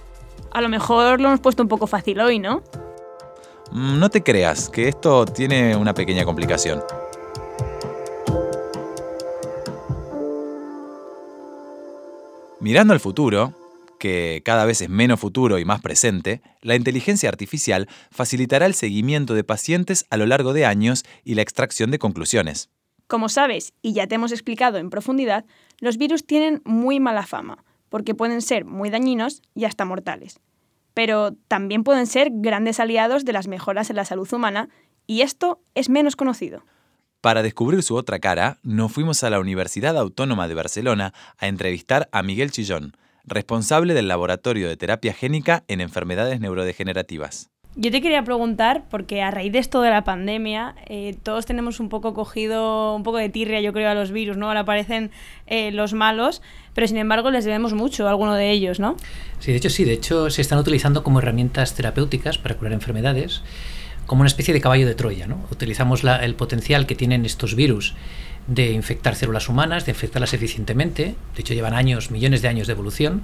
A 0.51 0.61
lo 0.61 0.69
mejor 0.69 1.19
lo 1.19 1.29
hemos 1.29 1.39
puesto 1.39 1.63
un 1.63 1.69
poco 1.69 1.87
fácil 1.87 2.19
hoy, 2.19 2.39
¿no? 2.39 2.63
Mm, 3.71 3.99
no 3.99 4.09
te 4.09 4.23
creas, 4.23 4.69
que 4.69 4.87
esto 4.87 5.25
tiene 5.25 5.75
una 5.75 5.93
pequeña 5.93 6.25
complicación. 6.25 6.81
Mirando 12.59 12.93
al 12.93 12.99
futuro, 12.99 13.53
que 13.99 14.41
cada 14.45 14.65
vez 14.65 14.81
es 14.81 14.89
menos 14.89 15.19
futuro 15.19 15.59
y 15.59 15.65
más 15.65 15.81
presente, 15.81 16.41
la 16.61 16.75
inteligencia 16.75 17.29
artificial 17.29 17.89
facilitará 18.11 18.65
el 18.65 18.73
seguimiento 18.73 19.33
de 19.33 19.43
pacientes 19.43 20.05
a 20.09 20.17
lo 20.17 20.25
largo 20.25 20.53
de 20.53 20.65
años 20.65 21.03
y 21.23 21.35
la 21.35 21.41
extracción 21.41 21.91
de 21.91 21.99
conclusiones. 21.99 22.69
Como 23.07 23.27
sabes, 23.27 23.73
y 23.81 23.93
ya 23.93 24.07
te 24.07 24.15
hemos 24.15 24.31
explicado 24.31 24.77
en 24.77 24.89
profundidad, 24.89 25.45
los 25.79 25.97
virus 25.97 26.25
tienen 26.25 26.61
muy 26.63 26.99
mala 26.99 27.25
fama, 27.25 27.63
porque 27.89 28.15
pueden 28.15 28.41
ser 28.41 28.65
muy 28.65 28.89
dañinos 28.89 29.41
y 29.53 29.65
hasta 29.65 29.83
mortales 29.85 30.39
pero 30.93 31.33
también 31.47 31.83
pueden 31.83 32.07
ser 32.07 32.29
grandes 32.31 32.79
aliados 32.79 33.25
de 33.25 33.33
las 33.33 33.47
mejoras 33.47 33.89
en 33.89 33.95
la 33.95 34.05
salud 34.05 34.31
humana 34.33 34.69
y 35.07 35.21
esto 35.21 35.61
es 35.75 35.89
menos 35.89 36.15
conocido. 36.15 36.63
Para 37.21 37.41
descubrir 37.41 37.81
su 37.83 37.95
otra 37.95 38.19
cara, 38.19 38.57
nos 38.63 38.91
fuimos 38.91 39.23
a 39.23 39.29
la 39.29 39.39
Universidad 39.39 39.97
Autónoma 39.97 40.47
de 40.47 40.55
Barcelona 40.55 41.13
a 41.37 41.47
entrevistar 41.47 42.09
a 42.11 42.21
Miguel 42.21 42.51
Chillón, 42.51 42.97
responsable 43.23 43.93
del 43.93 44.09
Laboratorio 44.09 44.67
de 44.67 44.75
Terapia 44.75 45.13
Génica 45.13 45.63
en 45.69 45.79
Enfermedades 45.79 46.41
Neurodegenerativas. 46.41 47.52
Yo 47.75 47.89
te 47.89 48.03
quería 48.03 48.23
preguntar, 48.23 48.83
porque 48.91 49.23
a 49.23 49.31
raíz 49.31 49.51
de 49.51 49.57
esto 49.57 49.81
de 49.81 49.89
la 49.89 50.03
pandemia, 50.03 50.75
eh, 50.85 51.15
todos 51.23 51.47
tenemos 51.47 51.79
un 51.79 51.89
poco 51.89 52.13
cogido, 52.13 52.95
un 52.95 53.01
poco 53.01 53.17
de 53.17 53.29
tirria, 53.29 53.61
yo 53.61 53.73
creo, 53.73 53.89
a 53.89 53.95
los 53.95 54.11
virus, 54.11 54.37
¿no? 54.37 54.47
Ahora 54.47 54.59
aparecen 54.59 55.09
eh, 55.47 55.71
los 55.71 55.93
malos, 55.93 56.43
pero 56.75 56.87
sin 56.87 56.97
embargo 56.97 57.31
les 57.31 57.45
debemos 57.45 57.73
mucho 57.73 58.05
a 58.05 58.11
alguno 58.11 58.35
de 58.35 58.51
ellos, 58.51 58.79
¿no? 58.79 58.95
Sí, 59.39 59.51
de 59.51 59.57
hecho 59.57 59.71
sí, 59.71 59.85
de 59.85 59.93
hecho 59.93 60.29
se 60.29 60.41
están 60.41 60.59
utilizando 60.59 61.03
como 61.03 61.17
herramientas 61.17 61.73
terapéuticas 61.73 62.37
para 62.37 62.55
curar 62.55 62.73
enfermedades, 62.73 63.41
como 64.05 64.21
una 64.21 64.27
especie 64.27 64.53
de 64.53 64.61
caballo 64.61 64.85
de 64.85 64.93
Troya, 64.93 65.25
¿no? 65.25 65.39
Utilizamos 65.49 66.03
el 66.03 66.35
potencial 66.35 66.85
que 66.85 66.93
tienen 66.93 67.25
estos 67.25 67.55
virus 67.55 67.95
de 68.45 68.71
infectar 68.71 69.15
células 69.15 69.49
humanas, 69.49 69.85
de 69.85 69.93
infectarlas 69.93 70.33
eficientemente, 70.35 71.15
de 71.35 71.41
hecho 71.41 71.55
llevan 71.55 71.73
años, 71.73 72.11
millones 72.11 72.43
de 72.43 72.49
años 72.49 72.67
de 72.67 72.73
evolución, 72.73 73.23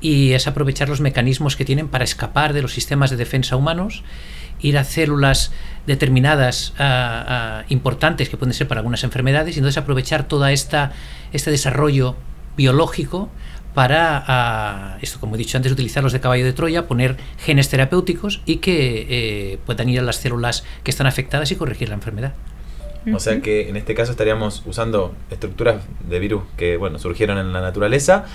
y 0.00 0.32
es 0.32 0.46
aprovechar 0.46 0.88
los 0.88 1.00
mecanismos 1.00 1.56
que 1.56 1.64
tienen 1.64 1.88
para 1.88 2.04
escapar 2.04 2.52
de 2.52 2.62
los 2.62 2.72
sistemas 2.72 3.10
de 3.10 3.16
defensa 3.16 3.56
humanos, 3.56 4.02
ir 4.60 4.78
a 4.78 4.84
células 4.84 5.52
determinadas 5.86 6.74
ah, 6.78 7.64
importantes 7.68 8.28
que 8.28 8.36
pueden 8.36 8.54
ser 8.54 8.68
para 8.68 8.80
algunas 8.80 9.04
enfermedades 9.04 9.56
y 9.56 9.58
entonces 9.58 9.82
aprovechar 9.82 10.28
toda 10.28 10.52
esta 10.52 10.92
este 11.32 11.50
desarrollo 11.50 12.16
biológico 12.56 13.30
para, 13.74 14.24
ah, 14.26 14.98
esto 15.00 15.20
como 15.20 15.36
he 15.36 15.38
dicho 15.38 15.56
antes, 15.56 15.70
utilizarlos 15.72 16.12
de 16.12 16.20
caballo 16.20 16.44
de 16.44 16.52
Troya, 16.52 16.88
poner 16.88 17.16
genes 17.38 17.68
terapéuticos 17.68 18.42
y 18.44 18.56
que 18.56 19.06
eh, 19.08 19.58
puedan 19.64 19.88
ir 19.88 20.00
a 20.00 20.02
las 20.02 20.16
células 20.16 20.64
que 20.82 20.90
están 20.90 21.06
afectadas 21.06 21.52
y 21.52 21.56
corregir 21.56 21.88
la 21.88 21.94
enfermedad. 21.94 22.34
O 23.14 23.18
sea 23.18 23.40
que 23.40 23.70
en 23.70 23.76
este 23.76 23.94
caso 23.94 24.10
estaríamos 24.10 24.62
usando 24.66 25.14
estructuras 25.30 25.84
de 26.06 26.18
virus 26.18 26.42
que 26.58 26.76
bueno 26.76 26.98
surgieron 26.98 27.38
en 27.38 27.52
la 27.52 27.62
naturaleza, 27.62 28.26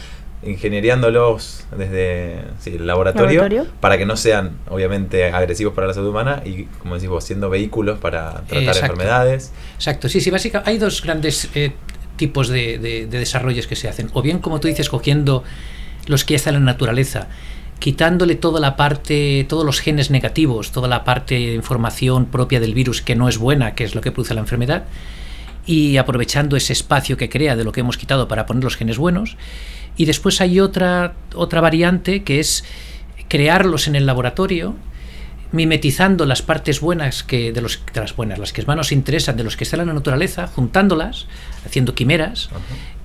ingenieriándolos 0.45 1.65
desde 1.77 2.43
el 2.65 2.87
laboratorio, 2.87 3.65
para 3.79 3.97
que 3.97 4.05
no 4.05 4.15
sean 4.15 4.57
obviamente 4.69 5.25
agresivos 5.25 5.73
para 5.73 5.87
la 5.87 5.93
salud 5.93 6.09
humana 6.09 6.41
y 6.45 6.65
como 6.79 6.95
decís 6.95 7.09
vos, 7.09 7.23
siendo 7.23 7.49
vehículos 7.49 7.99
para 7.99 8.43
tratar 8.47 8.75
enfermedades. 8.77 9.51
Exacto, 9.75 10.09
sí, 10.09 10.21
sí, 10.21 10.29
básicamente 10.29 10.69
hay 10.69 10.77
dos 10.77 11.01
grandes 11.01 11.49
eh, 11.55 11.71
tipos 12.15 12.47
de, 12.47 13.07
desarrollos 13.09 13.67
que 13.67 13.75
se 13.75 13.87
hacen. 13.87 14.09
O 14.13 14.21
bien, 14.21 14.39
como 14.39 14.59
tú 14.59 14.67
dices, 14.67 14.89
cogiendo 14.89 15.43
los 16.07 16.23
que 16.23 16.33
ya 16.33 16.37
están 16.37 16.55
en 16.55 16.65
la 16.65 16.71
naturaleza, 16.71 17.27
quitándole 17.79 18.35
toda 18.35 18.59
la 18.59 18.75
parte, 18.75 19.45
todos 19.49 19.65
los 19.65 19.79
genes 19.79 20.11
negativos, 20.11 20.71
toda 20.71 20.87
la 20.87 21.03
parte 21.03 21.35
de 21.35 21.53
información 21.55 22.25
propia 22.25 22.59
del 22.59 22.73
virus 22.73 23.01
que 23.01 23.15
no 23.15 23.27
es 23.27 23.37
buena, 23.37 23.75
que 23.75 23.83
es 23.83 23.95
lo 23.95 24.01
que 24.01 24.11
produce 24.11 24.33
la 24.33 24.41
enfermedad, 24.41 24.85
y 25.65 25.97
aprovechando 25.97 26.55
ese 26.55 26.73
espacio 26.73 27.17
que 27.17 27.29
crea 27.29 27.55
de 27.55 27.63
lo 27.63 27.71
que 27.71 27.81
hemos 27.81 27.97
quitado 27.97 28.27
para 28.27 28.45
poner 28.45 28.63
los 28.63 28.77
genes 28.77 28.97
buenos. 28.97 29.35
Y 29.97 30.05
después 30.05 30.41
hay 30.41 30.59
otra, 30.59 31.13
otra 31.33 31.61
variante 31.61 32.23
que 32.23 32.39
es 32.39 32.63
crearlos 33.27 33.87
en 33.87 33.95
el 33.95 34.05
laboratorio 34.05 34.75
mimetizando 35.51 36.25
las 36.25 36.41
partes 36.41 36.81
buenas 36.81 37.23
que 37.23 37.53
de, 37.53 37.61
los, 37.61 37.81
de 37.93 38.01
las 38.01 38.15
buenas, 38.15 38.37
las 38.39 38.51
que 38.51 38.63
más 38.65 38.75
nos 38.75 38.91
interesan, 38.91 39.37
de 39.37 39.43
los 39.43 39.55
que 39.55 39.63
están 39.63 39.79
en 39.79 39.87
la 39.87 39.93
naturaleza, 39.93 40.47
juntándolas, 40.47 41.27
haciendo 41.65 41.95
quimeras, 41.95 42.49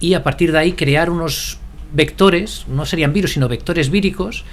y 0.00 0.14
a 0.14 0.24
partir 0.24 0.50
de 0.50 0.58
ahí 0.58 0.72
crear 0.72 1.10
unos 1.10 1.58
vectores, 1.92 2.66
no 2.68 2.86
serían 2.86 3.12
virus, 3.12 3.34
sino 3.34 3.48
vectores 3.48 3.90
víricos, 3.90 4.44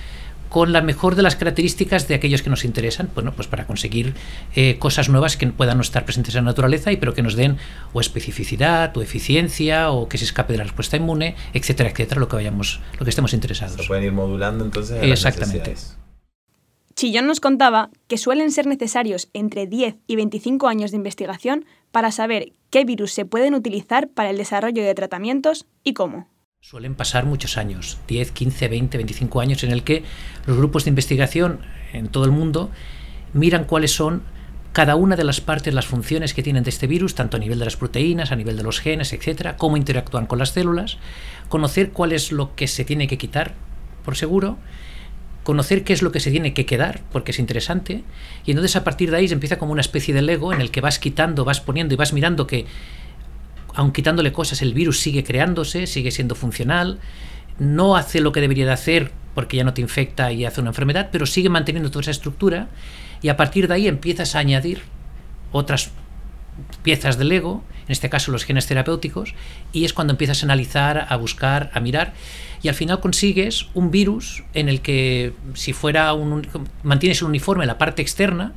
con 0.50 0.74
la 0.74 0.82
mejor 0.82 1.16
de 1.16 1.24
las 1.24 1.36
características 1.36 2.08
de 2.08 2.16
aquellos 2.16 2.42
que 2.42 2.50
nos 2.50 2.66
interesan, 2.66 3.10
bueno, 3.14 3.34
pues 3.34 3.48
para 3.48 3.66
conseguir 3.66 4.14
eh, 4.56 4.78
cosas 4.80 5.10
nuevas 5.10 5.38
que 5.38 5.48
puedan 5.48 5.78
no 5.78 5.82
estar 5.82 6.06
presentes 6.06 6.36
en 6.36 6.46
la 6.46 6.52
naturaleza, 6.52 6.92
y 6.92 6.98
pero 6.98 7.14
que 7.14 7.22
nos 7.22 7.36
den 7.36 7.58
o 7.94 8.02
especificidad, 8.02 8.96
o 8.96 9.02
eficiencia, 9.02 9.92
o 9.92 10.08
que 10.08 10.18
se 10.18 10.26
escape 10.26 10.54
de 10.54 10.60
la 10.60 10.64
respuesta 10.64 10.98
inmune, 10.98 11.36
etcétera, 11.54 11.90
etcétera, 11.90 12.20
lo 12.20 12.28
que 12.28 12.36
vayamos, 12.36 12.82
lo 13.00 13.06
que 13.06 13.10
estemos 13.10 13.34
interesados. 13.34 13.78
Se 13.82 13.88
pueden 13.88 14.04
ir 14.04 14.12
modulando 14.12 14.64
entonces. 14.64 15.02
Exactamente. 15.02 15.76
Chillón 16.98 17.28
nos 17.28 17.40
contaba 17.40 17.92
que 18.08 18.18
suelen 18.18 18.52
ser 18.52 18.66
necesarios 18.66 19.30
entre 19.34 19.68
10 19.68 19.98
y 20.08 20.16
25 20.16 20.68
años 20.68 20.90
de 20.90 20.98
investigación 20.98 21.66
para 21.92 22.12
saber 22.12 22.54
qué 22.72 22.86
virus 22.86 23.12
se 23.12 23.24
pueden 23.24 23.54
utilizar 23.54 24.10
para 24.10 24.32
el 24.32 24.38
desarrollo 24.38 24.84
de 24.84 24.96
tratamientos 24.96 25.68
y 25.84 25.94
cómo. 25.94 26.28
Suelen 26.60 26.96
pasar 26.96 27.26
muchos 27.26 27.56
años, 27.58 28.00
10, 28.08 28.32
15, 28.32 28.68
20, 28.68 28.98
25 28.98 29.40
años 29.40 29.64
en 29.64 29.72
el 29.72 29.84
que 29.84 30.04
los 30.48 30.58
grupos 30.58 30.84
de 30.84 30.90
investigación 30.90 31.60
en 31.94 32.08
todo 32.08 32.26
el 32.26 32.32
mundo 32.32 32.72
miran 33.32 33.64
cuáles 33.66 33.92
son 33.94 34.24
cada 34.74 34.96
una 34.96 35.16
de 35.16 35.24
las 35.24 35.40
partes, 35.40 35.74
las 35.74 35.86
funciones 35.86 36.34
que 36.34 36.44
tienen 36.44 36.64
de 36.64 36.72
este 36.72 36.88
virus, 36.88 37.16
tanto 37.16 37.38
a 37.38 37.40
nivel 37.40 37.60
de 37.60 37.66
las 37.66 37.78
proteínas, 37.78 38.32
a 38.32 38.36
nivel 38.36 38.58
de 38.58 38.64
los 38.64 38.80
genes, 38.80 39.14
etcétera, 39.14 39.56
cómo 39.56 39.78
interactúan 39.78 40.26
con 40.26 40.40
las 40.40 40.50
células, 40.50 40.98
conocer 41.48 41.92
cuál 41.92 42.12
es 42.12 42.32
lo 42.32 42.56
que 42.56 42.68
se 42.68 42.84
tiene 42.84 43.08
que 43.08 43.18
quitar 43.18 43.54
por 44.04 44.18
seguro 44.18 44.58
conocer 45.48 45.86
qué 45.86 45.94
es 45.94 46.02
lo 46.02 46.12
que 46.12 46.20
se 46.20 46.30
tiene 46.30 46.54
que 46.54 46.66
quedar, 46.66 47.00
porque 47.10 47.32
es 47.32 47.40
interesante, 47.40 48.04
y 48.46 48.52
entonces 48.52 48.76
a 48.76 48.84
partir 48.84 49.12
de 49.12 49.16
ahí 49.16 49.30
se 49.30 49.34
empieza 49.34 49.58
como 49.58 49.72
una 49.72 49.80
especie 49.80 50.14
de 50.14 50.22
Lego 50.22 50.52
en 50.52 50.60
el 50.60 50.72
que 50.72 50.82
vas 50.82 51.00
quitando, 51.00 51.46
vas 51.46 51.62
poniendo 51.62 51.94
y 51.94 51.98
vas 51.98 52.12
mirando 52.12 52.48
que, 52.48 52.66
aun 53.76 53.92
quitándole 53.92 54.32
cosas, 54.32 54.62
el 54.62 54.74
virus 54.74 55.00
sigue 55.00 55.24
creándose, 55.24 55.88
sigue 55.88 56.12
siendo 56.12 56.36
funcional, 56.36 57.00
no 57.60 57.96
hace 57.96 58.22
lo 58.22 58.32
que 58.32 58.42
debería 58.42 58.66
de 58.66 58.72
hacer 58.72 59.12
porque 59.36 59.58
ya 59.58 59.64
no 59.64 59.74
te 59.74 59.82
infecta 59.82 60.32
y 60.32 60.46
hace 60.46 60.62
una 60.62 60.72
enfermedad, 60.72 61.10
pero 61.12 61.26
sigue 61.26 61.50
manteniendo 61.50 61.92
toda 61.92 62.02
esa 62.02 62.12
estructura, 62.12 62.70
y 63.22 63.30
a 63.30 63.38
partir 63.38 63.68
de 63.68 63.76
ahí 63.76 63.88
empiezas 63.88 64.36
a 64.36 64.40
añadir 64.40 64.82
otras 65.52 65.92
piezas 66.82 67.20
del 67.20 67.30
Lego, 67.30 67.64
en 67.86 67.92
este 67.92 68.10
caso 68.10 68.32
los 68.32 68.46
genes 68.46 68.66
terapéuticos, 68.66 69.36
y 69.74 69.86
es 69.86 69.94
cuando 69.94 70.14
empiezas 70.14 70.42
a 70.42 70.48
analizar, 70.48 71.06
a 71.10 71.16
buscar, 71.18 71.70
a 71.74 71.80
mirar, 71.80 72.14
y 72.64 72.68
al 72.68 72.74
final 72.74 73.00
consigues 73.00 73.68
un 73.76 73.92
virus 73.92 74.44
en 74.56 74.70
el 74.70 74.82
que 74.82 75.34
si 75.54 75.74
fuera 75.74 76.14
un 76.14 76.48
mantienes 76.82 77.22
el 77.22 77.28
uniforme 77.28 77.68
la 77.68 77.78
parte 77.78 78.02
externa 78.02 78.54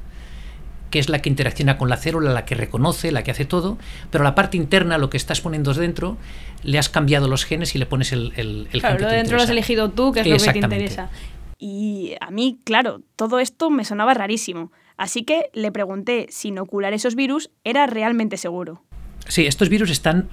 que 0.90 0.98
es 0.98 1.08
la 1.08 1.20
que 1.20 1.28
interacciona 1.28 1.78
con 1.78 1.88
la 1.88 1.96
célula, 1.96 2.32
la 2.32 2.44
que 2.44 2.54
reconoce, 2.54 3.12
la 3.12 3.22
que 3.22 3.30
hace 3.30 3.44
todo, 3.44 3.78
pero 4.10 4.24
la 4.24 4.34
parte 4.34 4.56
interna, 4.56 4.98
lo 4.98 5.08
que 5.10 5.16
estás 5.16 5.40
poniendo 5.40 5.72
dentro, 5.72 6.16
le 6.62 6.78
has 6.78 6.88
cambiado 6.88 7.28
los 7.28 7.44
genes 7.44 7.74
y 7.74 7.78
le 7.78 7.86
pones 7.86 8.12
el, 8.12 8.32
el, 8.36 8.68
el 8.72 8.80
claro, 8.80 8.98
lo 8.98 9.08
de 9.08 9.16
dentro 9.16 9.36
lo 9.36 9.42
has 9.42 9.50
elegido 9.50 9.90
tú, 9.90 10.12
que 10.12 10.20
es 10.20 10.26
lo 10.26 10.36
que 10.36 10.52
te 10.52 10.58
interesa. 10.58 11.10
Y 11.58 12.14
a 12.20 12.30
mí, 12.30 12.58
claro, 12.64 13.02
todo 13.16 13.38
esto 13.38 13.70
me 13.70 13.84
sonaba 13.84 14.14
rarísimo. 14.14 14.72
Así 14.96 15.24
que 15.24 15.50
le 15.52 15.70
pregunté 15.72 16.26
si 16.30 16.48
inocular 16.48 16.92
esos 16.92 17.14
virus 17.14 17.50
era 17.64 17.86
realmente 17.86 18.36
seguro. 18.36 18.82
Sí, 19.28 19.46
estos 19.46 19.68
virus 19.68 19.90
están 19.90 20.28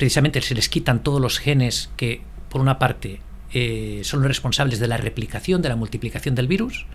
precisamente 0.00 0.40
se 0.40 0.54
les 0.54 0.70
quitan 0.70 1.02
todos 1.02 1.20
los 1.20 1.38
genes 1.38 1.90
que, 1.98 2.22
por 2.48 2.62
una 2.62 2.78
parte, 2.78 3.20
eh, 3.52 4.00
son 4.02 4.20
los 4.20 4.28
responsables 4.28 4.80
de 4.80 4.88
la 4.88 4.96
replicación, 4.96 5.60
de 5.60 5.68
la 5.68 5.76
multiplicación 5.76 6.34
del 6.34 6.48
virus. 6.48 6.86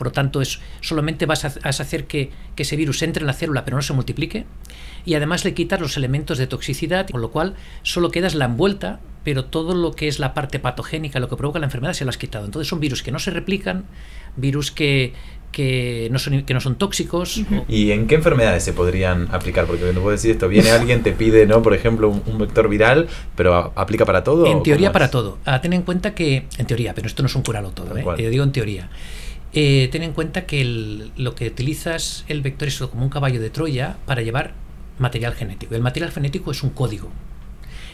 Por 0.00 0.06
lo 0.06 0.12
tanto, 0.12 0.40
es, 0.40 0.60
solamente 0.80 1.26
vas 1.26 1.44
a, 1.44 1.68
hacer 1.68 2.06
que, 2.06 2.30
ese 2.56 2.74
virus 2.74 3.02
entre 3.02 3.20
en 3.20 3.26
la 3.26 3.34
célula 3.34 3.66
pero 3.66 3.76
no 3.76 3.82
se 3.82 3.92
multiplique. 3.92 4.46
Y 5.04 5.12
además 5.12 5.44
le 5.44 5.52
quitas 5.52 5.78
los 5.78 5.98
elementos 5.98 6.38
de 6.38 6.46
toxicidad, 6.46 7.06
con 7.10 7.20
lo 7.20 7.30
cual 7.30 7.54
solo 7.82 8.10
quedas 8.10 8.34
la 8.34 8.46
envuelta, 8.46 9.00
pero 9.24 9.44
todo 9.44 9.74
lo 9.74 9.92
que 9.92 10.08
es 10.08 10.18
la 10.18 10.32
parte 10.32 10.58
patogénica, 10.58 11.20
lo 11.20 11.28
que 11.28 11.36
provoca 11.36 11.58
la 11.58 11.66
enfermedad, 11.66 11.92
se 11.92 12.06
lo 12.06 12.08
has 12.08 12.16
quitado. 12.16 12.46
Entonces 12.46 12.66
son 12.66 12.80
virus 12.80 13.02
que 13.02 13.12
no 13.12 13.18
se 13.18 13.30
replican, 13.30 13.84
virus 14.36 14.70
que, 14.70 15.12
que 15.52 16.08
no 16.10 16.18
son, 16.18 16.44
que 16.44 16.54
no 16.54 16.60
son 16.60 16.76
tóxicos. 16.76 17.42
¿Y 17.68 17.90
en 17.90 18.06
qué 18.06 18.14
enfermedades 18.14 18.64
se 18.64 18.72
podrían 18.72 19.28
aplicar? 19.32 19.66
Porque 19.66 19.84
no 19.92 20.00
puedo 20.00 20.12
decir 20.12 20.30
esto, 20.30 20.48
viene 20.48 20.70
alguien, 20.78 21.02
te 21.02 21.12
pide, 21.12 21.46
¿no? 21.46 21.62
Por 21.62 21.74
ejemplo, 21.74 22.08
un, 22.08 22.38
vector 22.38 22.70
viral, 22.70 23.06
pero 23.36 23.74
¿aplica 23.76 24.06
para 24.06 24.24
todo? 24.24 24.46
En 24.46 24.62
teoría 24.62 24.92
para 24.92 25.10
todo. 25.10 25.36
Ah, 25.44 25.60
ten 25.60 25.74
en 25.74 25.82
cuenta 25.82 26.14
que, 26.14 26.46
en 26.56 26.66
teoría, 26.66 26.94
pero 26.94 27.06
esto 27.06 27.22
no 27.22 27.26
es 27.26 27.34
un 27.34 27.42
curalo 27.42 27.72
todo, 27.72 27.98
¿eh? 27.98 28.04
Yo 28.18 28.30
digo 28.30 28.44
en 28.44 28.52
teoría. 28.52 28.88
Eh, 29.52 29.88
ten 29.90 30.02
en 30.02 30.12
cuenta 30.12 30.46
que 30.46 31.10
lo 31.16 31.34
que 31.34 31.48
utilizas 31.48 32.24
el 32.28 32.40
vector 32.40 32.68
es 32.68 32.78
como 32.78 33.02
un 33.02 33.10
caballo 33.10 33.40
de 33.40 33.50
Troya 33.50 33.96
para 34.06 34.22
llevar 34.22 34.54
material 34.98 35.34
genético. 35.34 35.74
El 35.74 35.82
material 35.82 36.12
genético 36.12 36.50
es 36.50 36.62
un 36.62 36.70
código. 36.70 37.10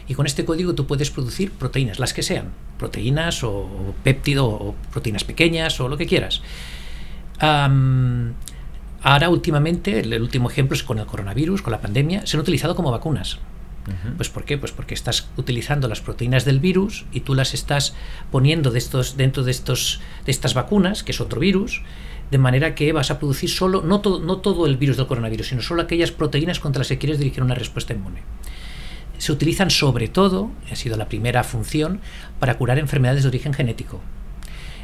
Y 0.08 0.14
con 0.14 0.26
este 0.26 0.44
código 0.44 0.74
tú 0.74 0.86
puedes 0.86 1.10
producir 1.10 1.50
proteínas, 1.50 1.98
las 1.98 2.14
que 2.14 2.22
sean, 2.22 2.52
proteínas 2.78 3.42
o 3.42 3.94
péptido 4.04 4.46
o 4.46 4.74
proteínas 4.92 5.24
pequeñas 5.24 5.80
o 5.80 5.88
lo 5.88 5.96
que 5.96 6.06
quieras 6.06 6.42
ahora 9.06 9.28
últimamente, 9.28 10.00
el, 10.00 10.20
último 10.20 10.50
ejemplo 10.50 10.74
es 10.74 10.82
con 10.82 10.98
el 10.98 11.06
coronavirus, 11.06 11.62
con 11.62 11.72
la 11.72 11.80
pandemia, 11.80 12.26
se 12.26 12.36
han 12.36 12.40
utilizado 12.40 12.74
como 12.74 12.90
vacunas. 12.90 13.38
Pues 14.16 14.28
¿por 14.28 14.44
qué? 14.44 14.58
Pues 14.58 14.72
porque 14.72 14.94
estás 14.94 15.28
utilizando 15.36 15.88
las 15.88 16.00
proteínas 16.00 16.44
del 16.44 16.58
virus 16.58 17.06
y 17.12 17.20
tú 17.20 17.34
las 17.34 17.54
estás 17.54 17.94
poniendo 18.32 18.70
dentro 18.70 19.44
de, 19.44 19.50
estos, 19.50 20.00
de 20.24 20.32
estas 20.32 20.54
vacunas, 20.54 21.04
que 21.04 21.12
es 21.12 21.20
otro 21.20 21.40
virus, 21.40 21.82
de 22.30 22.38
manera 22.38 22.74
que 22.74 22.92
vas 22.92 23.10
a 23.10 23.18
producir 23.18 23.50
solo, 23.50 23.82
no 23.82 24.02
no 24.02 24.38
todo 24.38 24.66
el 24.66 24.76
virus 24.76 24.96
del 24.96 25.06
coronavirus, 25.06 25.48
sino 25.48 25.62
solo 25.62 25.82
aquellas 25.82 26.10
proteínas 26.10 26.58
contra 26.58 26.80
las 26.80 26.88
que 26.88 26.98
quieres 26.98 27.18
dirigir 27.18 27.42
una 27.42 27.54
respuesta 27.54 27.92
inmune. 27.92 28.22
Se 29.18 29.32
utilizan 29.32 29.70
sobre 29.70 30.08
todo, 30.08 30.50
ha 30.70 30.76
sido 30.76 30.96
la 30.96 31.08
primera 31.08 31.44
función, 31.44 32.00
para 32.38 32.58
curar 32.58 32.78
enfermedades 32.78 33.22
de 33.22 33.28
origen 33.28 33.54
genético. 33.54 34.00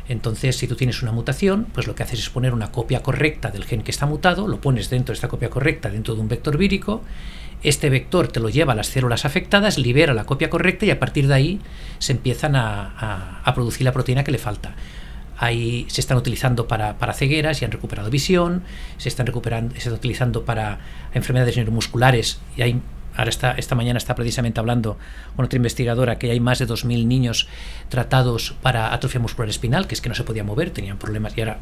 Entonces, 0.09 0.57
si 0.57 0.67
tú 0.67 0.75
tienes 0.75 1.03
una 1.03 1.13
mutación, 1.13 1.67
pues 1.73 1.87
lo 1.87 1.95
que 1.95 2.03
haces 2.03 2.19
es 2.19 2.31
poner 2.31 2.53
una 2.55 2.73
copia 2.73 3.03
correcta 3.03 3.51
del 3.51 3.65
gen 3.65 3.83
que 3.83 3.91
está 3.91 4.07
mutado, 4.07 4.49
lo 4.49 4.61
pones 4.61 4.91
dentro 4.91 5.13
de 5.13 5.17
esta 5.17 5.29
copia 5.29 5.51
correcta 5.51 5.91
dentro 5.91 6.15
de 6.15 6.21
un 6.21 6.29
vector 6.29 6.57
vírico, 6.57 7.03
este 7.63 7.91
vector 7.91 8.29
te 8.29 8.41
lo 8.41 8.49
lleva 8.49 8.73
a 8.73 8.77
las 8.77 8.89
células 8.89 9.25
afectadas, 9.25 9.79
libera 9.79 10.15
la 10.15 10.25
copia 10.25 10.51
correcta 10.51 10.87
y 10.87 10.91
a 10.91 10.99
partir 10.99 11.29
de 11.29 11.35
ahí 11.35 11.61
se 11.99 12.13
empiezan 12.13 12.57
a, 12.57 13.43
producir 13.55 13.85
la 13.85 13.93
proteína 13.93 14.25
que 14.25 14.33
le 14.33 14.39
falta. 14.39 14.75
Ahí 15.37 15.87
se 15.89 16.01
están 16.01 16.19
utilizando 16.19 16.69
para, 16.69 16.99
para, 16.99 17.13
cegueras 17.13 17.63
y 17.63 17.65
han 17.65 17.73
recuperado 17.73 18.11
visión, 18.11 18.63
se 18.97 19.09
están, 19.09 19.27
recuperando, 19.27 19.73
se 19.73 19.79
están 19.79 19.95
utilizando 19.95 20.45
para 20.45 20.79
enfermedades 21.15 21.57
neuromusculares 21.57 22.41
y 22.57 22.63
hay 22.63 22.81
ahora 23.17 23.31
está, 23.31 23.53
esta 23.53 23.75
mañana 23.75 23.99
está 23.99 24.15
precisamente 24.15 24.61
hablando 24.61 24.99
con 25.37 25.45
otra 25.45 25.57
investigadora 25.57 26.19
que 26.19 26.31
hay 26.31 26.41
más 26.41 26.59
de 26.59 26.67
2.000 26.67 27.07
niños 27.07 27.49
tratados 27.89 28.55
para 28.63 28.93
atrofia 28.93 29.21
muscular 29.21 29.49
espinal, 29.49 29.87
que 29.87 29.95
es 29.95 30.01
que 30.01 30.09
no 30.09 30.15
se 30.15 30.25
podía 30.25 30.45
mover, 30.45 30.71
tenían 30.71 30.99
problemas 30.99 31.37
y 31.37 31.41
ahora 31.41 31.59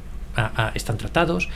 están 0.74 0.96
tratados, 0.96 1.48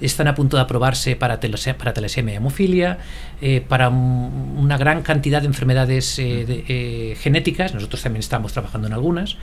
están 0.00 0.26
a 0.28 0.34
punto 0.34 0.56
de 0.56 0.62
aprobarse 0.62 1.16
para, 1.16 1.38
telesemia 1.38 2.34
y 2.34 2.36
hemofilia, 2.36 2.98
eh, 3.40 3.60
para 3.66 3.88
una 3.88 4.76
gran 4.78 5.02
cantidad 5.02 5.40
de 5.40 5.46
enfermedades 5.46 6.18
eh, 6.18 6.64
eh, 6.68 7.16
genéticas, 7.20 7.74
nosotros 7.74 8.02
también 8.02 8.20
estamos 8.20 8.52
trabajando 8.52 8.88
en 8.88 8.94
algunas, 8.94 9.36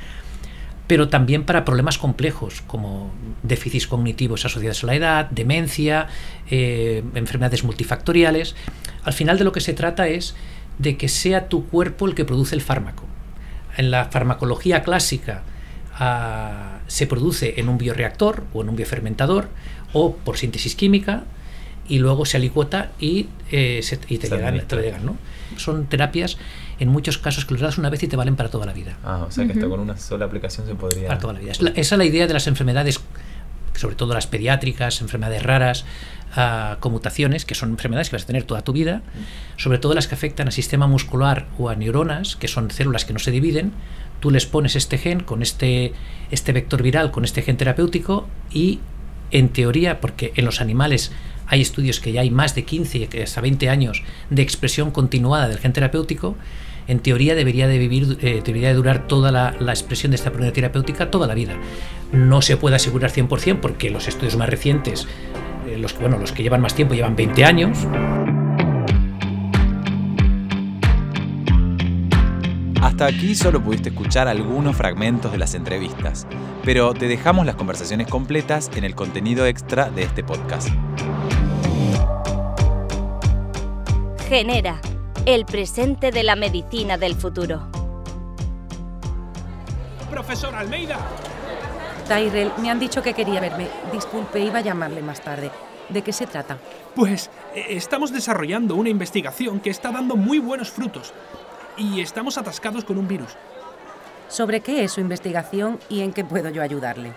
pero 0.90 1.08
también 1.08 1.44
para 1.44 1.66
problemas 1.66 2.00
complejos 2.00 2.64
como 2.66 3.12
déficits 3.44 3.86
cognitivos 3.86 4.44
asociados 4.46 4.84
a 4.84 4.88
la 4.88 4.96
edad, 4.96 5.30
demencia, 5.30 6.08
enfermedades 6.50 7.64
multifactoriales. 7.64 8.56
Al 9.04 9.14
final 9.14 9.38
de 9.38 9.44
lo 9.44 9.52
que 9.52 9.62
se 9.62 9.74
trata 9.74 10.08
es 10.08 10.34
de 10.80 10.98
que 10.98 11.08
sea 11.08 11.48
tu 11.48 11.68
cuerpo 11.68 12.08
el 12.08 12.16
que 12.16 12.26
produce 12.26 12.56
el 12.56 12.62
fármaco. 12.62 13.04
En 13.78 13.92
la 13.92 14.06
farmacología 14.06 14.82
clásica, 14.82 15.44
se 16.88 17.06
produce 17.06 17.60
en 17.60 17.70
un 17.70 17.78
bioreactor 17.78 18.46
o 18.52 18.64
en 18.64 18.70
un 18.70 18.76
biofermentador 18.76 19.48
o 19.94 20.16
por 20.16 20.40
síntesis 20.40 20.74
química 20.74 21.26
y 21.88 22.00
luego 22.00 22.26
se 22.26 22.38
alicuota 22.38 22.94
y, 23.00 23.28
eh, 23.52 23.84
te, 23.88 24.28
llegan, 24.28 25.06
¿no? 25.06 25.18
Son 25.56 25.86
terapias 25.86 26.38
en 26.80 26.90
muchos 26.90 27.18
casos 27.18 27.46
que 27.46 27.54
los 27.54 27.62
das 27.62 27.78
una 27.78 27.90
vez 27.90 28.02
y 28.04 28.08
te 28.08 28.16
valen 28.16 28.36
para 28.36 28.50
toda 28.50 28.66
la 28.66 28.74
vida. 28.74 28.98
Ah, 29.04 29.26
o 29.28 29.32
sea 29.32 29.46
que 29.48 29.60
con 29.60 29.80
una 29.80 29.98
sola 29.98 30.26
aplicación 30.26 30.66
se 30.66 30.76
podría... 30.76 31.08
Para 31.08 31.20
toda 31.20 31.34
la 31.34 31.40
vida. 31.40 31.52
esa 31.52 31.72
es 31.76 31.92
la 31.92 32.06
idea 32.06 32.26
de 32.26 32.34
las 32.34 32.48
enfermedades, 32.48 33.02
sobre 33.76 33.96
todo 33.96 34.14
las 34.14 34.28
pediátricas, 34.28 35.02
enfermedades 35.02 35.44
raras, 35.44 35.86
uh, 36.36 36.80
conmutaciones, 36.80 37.46
que 37.46 37.56
son 37.56 37.72
enfermedades 37.72 38.10
que 38.10 38.16
vas 38.16 38.24
a 38.24 38.28
tener 38.28 38.44
toda 38.44 38.62
tu 38.62 38.72
vida, 38.72 39.02
sobre 39.58 39.78
todo 39.78 39.94
las 39.94 40.08
que 40.08 40.16
afectan 40.16 40.48
al 40.48 40.54
sistema 40.54 40.88
muscular 40.88 41.48
o 41.58 41.70
a 41.70 41.76
neuronas, 41.76 42.36
que 42.36 42.48
son 42.48 42.72
células 42.72 43.06
que 43.06 43.14
no 43.14 43.20
se 43.20 43.32
dividen, 43.32 43.74
tú 44.20 44.32
les 44.32 44.46
pones 44.46 44.76
este 44.76 44.98
gen 44.98 45.22
con 45.22 45.42
este, 45.42 45.94
este 46.32 46.54
vector 46.54 46.82
viral, 46.82 47.12
con 47.12 47.26
este 47.26 47.42
gen 47.42 47.58
terapéutico 47.58 48.28
y 48.52 48.80
en 49.32 49.50
teoría, 49.50 50.02
porque 50.02 50.34
en 50.36 50.46
los 50.46 50.62
animales 50.62 51.12
hay 51.48 51.62
estudios 51.62 52.00
que 52.00 52.12
ya 52.12 52.22
hay 52.22 52.30
más 52.30 52.56
de 52.56 52.64
15 52.64 53.10
hasta 53.24 53.42
20 53.42 53.70
años 53.70 54.04
de 54.30 54.42
expresión 54.42 54.92
continuada 54.92 55.48
del 55.48 55.60
gen 55.60 55.74
terapéutico, 55.74 56.36
en 56.90 57.00
teoría 57.02 57.36
debería 57.36 57.68
de 57.68 57.78
vivir, 57.78 58.18
eh, 58.22 58.42
debería 58.44 58.70
de 58.70 58.74
durar 58.74 59.08
toda 59.08 59.32
la, 59.32 59.54
expresión 59.70 60.10
de 60.10 60.16
esta 60.16 60.32
propiedad 60.32 60.54
terapéutica 60.54 61.12
toda 61.12 61.28
la 61.28 61.36
vida. 61.36 61.54
No 62.12 62.42
se 62.42 62.58
puede 62.58 62.78
asegurar 62.78 63.12
100% 63.12 63.60
porque 63.60 63.92
los 63.92 64.08
estudios 64.08 64.36
más 64.38 64.50
recientes, 64.50 65.08
eh, 65.68 65.78
los, 65.78 65.98
bueno, 66.00 66.18
los 66.18 66.32
que 66.32 66.42
llevan 66.42 66.62
más 66.62 66.74
tiempo 66.74 66.96
llevan 66.96 67.16
20 67.16 67.46
años. 67.46 67.78
Hasta 72.82 73.06
aquí 73.06 73.36
solo 73.36 73.64
pudiste 73.64 73.90
escuchar 73.90 74.28
algunos 74.28 74.76
fragmentos 74.76 75.32
de 75.32 75.38
las 75.38 75.54
entrevistas, 75.54 76.26
pero 76.66 76.96
te 76.96 77.08
dejamos 77.08 77.46
las 77.46 77.54
conversaciones 77.54 78.08
completas 78.08 78.72
en 78.76 78.84
el 78.84 78.96
contenido 78.96 79.46
extra 79.46 79.92
de 79.92 80.04
este 80.04 80.24
podcast. 80.24 80.70
Genera, 84.28 84.82
el 85.36 85.46
presente 85.46 86.10
de 86.10 86.24
la 86.24 86.36
medicina 86.36 86.98
del 86.98 87.14
futuro. 87.14 87.68
Profesor 90.10 90.56
Almeida. 90.56 90.98
Tyrell, 92.08 92.52
me 92.58 92.72
han 92.72 92.80
dicho 92.80 93.04
que 93.04 93.14
quería 93.14 93.40
verme. 93.40 93.68
Disculpe, 93.94 94.40
iba 94.40 94.58
a 94.58 94.62
llamarle 94.62 95.04
más 95.04 95.22
tarde. 95.22 95.52
¿De 95.90 96.02
qué 96.02 96.14
se 96.14 96.26
trata? 96.26 96.58
Pues 96.96 97.30
eh, 97.54 97.66
estamos 97.70 98.12
desarrollando 98.12 98.74
una 98.74 98.90
investigación 98.90 99.60
que 99.60 99.70
está 99.70 99.92
dando 99.92 100.16
muy 100.16 100.40
buenos 100.40 100.72
frutos 100.72 101.14
y 101.78 102.02
estamos 102.02 102.40
atascados 102.40 102.84
con 102.84 102.98
un 102.98 103.08
virus. 103.08 103.36
¿Sobre 104.30 104.62
qué 104.62 104.84
es 104.84 104.94
su 104.94 105.02
investigación 105.02 105.80
y 105.90 106.02
en 106.02 106.12
qué 106.12 106.26
puedo 106.26 106.50
yo 106.50 106.64
ayudarle? 106.64 107.14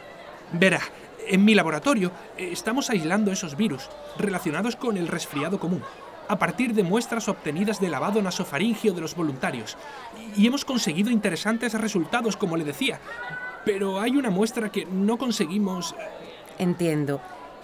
Verá, 0.52 0.80
en 1.26 1.46
mi 1.46 1.54
laboratorio 1.54 2.12
eh, 2.36 2.50
estamos 2.52 2.90
aislando 2.90 3.32
esos 3.32 3.56
virus 3.56 3.88
relacionados 4.18 4.76
con 4.76 4.98
el 4.98 5.08
resfriado 5.08 5.58
común 5.58 5.82
a 6.28 6.38
partir 6.38 6.74
de 6.74 6.82
muestras 6.82 7.28
obtenidas 7.28 7.80
de 7.80 7.88
lavado 7.88 8.22
nasofaringio 8.22 8.92
de 8.92 9.00
los 9.00 9.14
voluntarios. 9.14 9.76
Y 10.36 10.46
hemos 10.46 10.64
conseguido 10.64 11.10
interesantes 11.10 11.74
resultados, 11.74 12.36
como 12.36 12.56
le 12.56 12.64
decía. 12.64 13.00
Pero 13.64 14.00
hay 14.00 14.16
una 14.16 14.30
muestra 14.30 14.70
que 14.70 14.84
no 14.86 15.18
conseguimos... 15.18 15.94
Entiendo. 16.58 17.20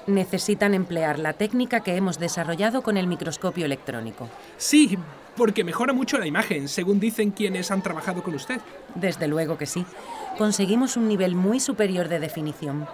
Necesitan 0.06 0.74
emplear 0.74 1.18
la 1.18 1.34
técnica 1.34 1.80
que 1.80 1.94
hemos 1.94 2.18
desarrollado 2.18 2.82
con 2.82 2.96
el 2.96 3.06
microscopio 3.06 3.66
electrónico. 3.66 4.28
Sí, 4.56 4.96
porque 5.36 5.64
mejora 5.64 5.92
mucho 5.92 6.18
la 6.18 6.26
imagen, 6.26 6.68
según 6.68 6.98
dicen 6.98 7.30
quienes 7.30 7.70
han 7.70 7.82
trabajado 7.82 8.22
con 8.22 8.34
usted. 8.34 8.60
Desde 8.94 9.28
luego 9.28 9.58
que 9.58 9.66
sí. 9.66 9.84
Conseguimos 10.38 10.96
un 10.96 11.08
nivel 11.08 11.34
muy 11.34 11.60
superior 11.60 12.08
de 12.08 12.20
definición. 12.20 12.86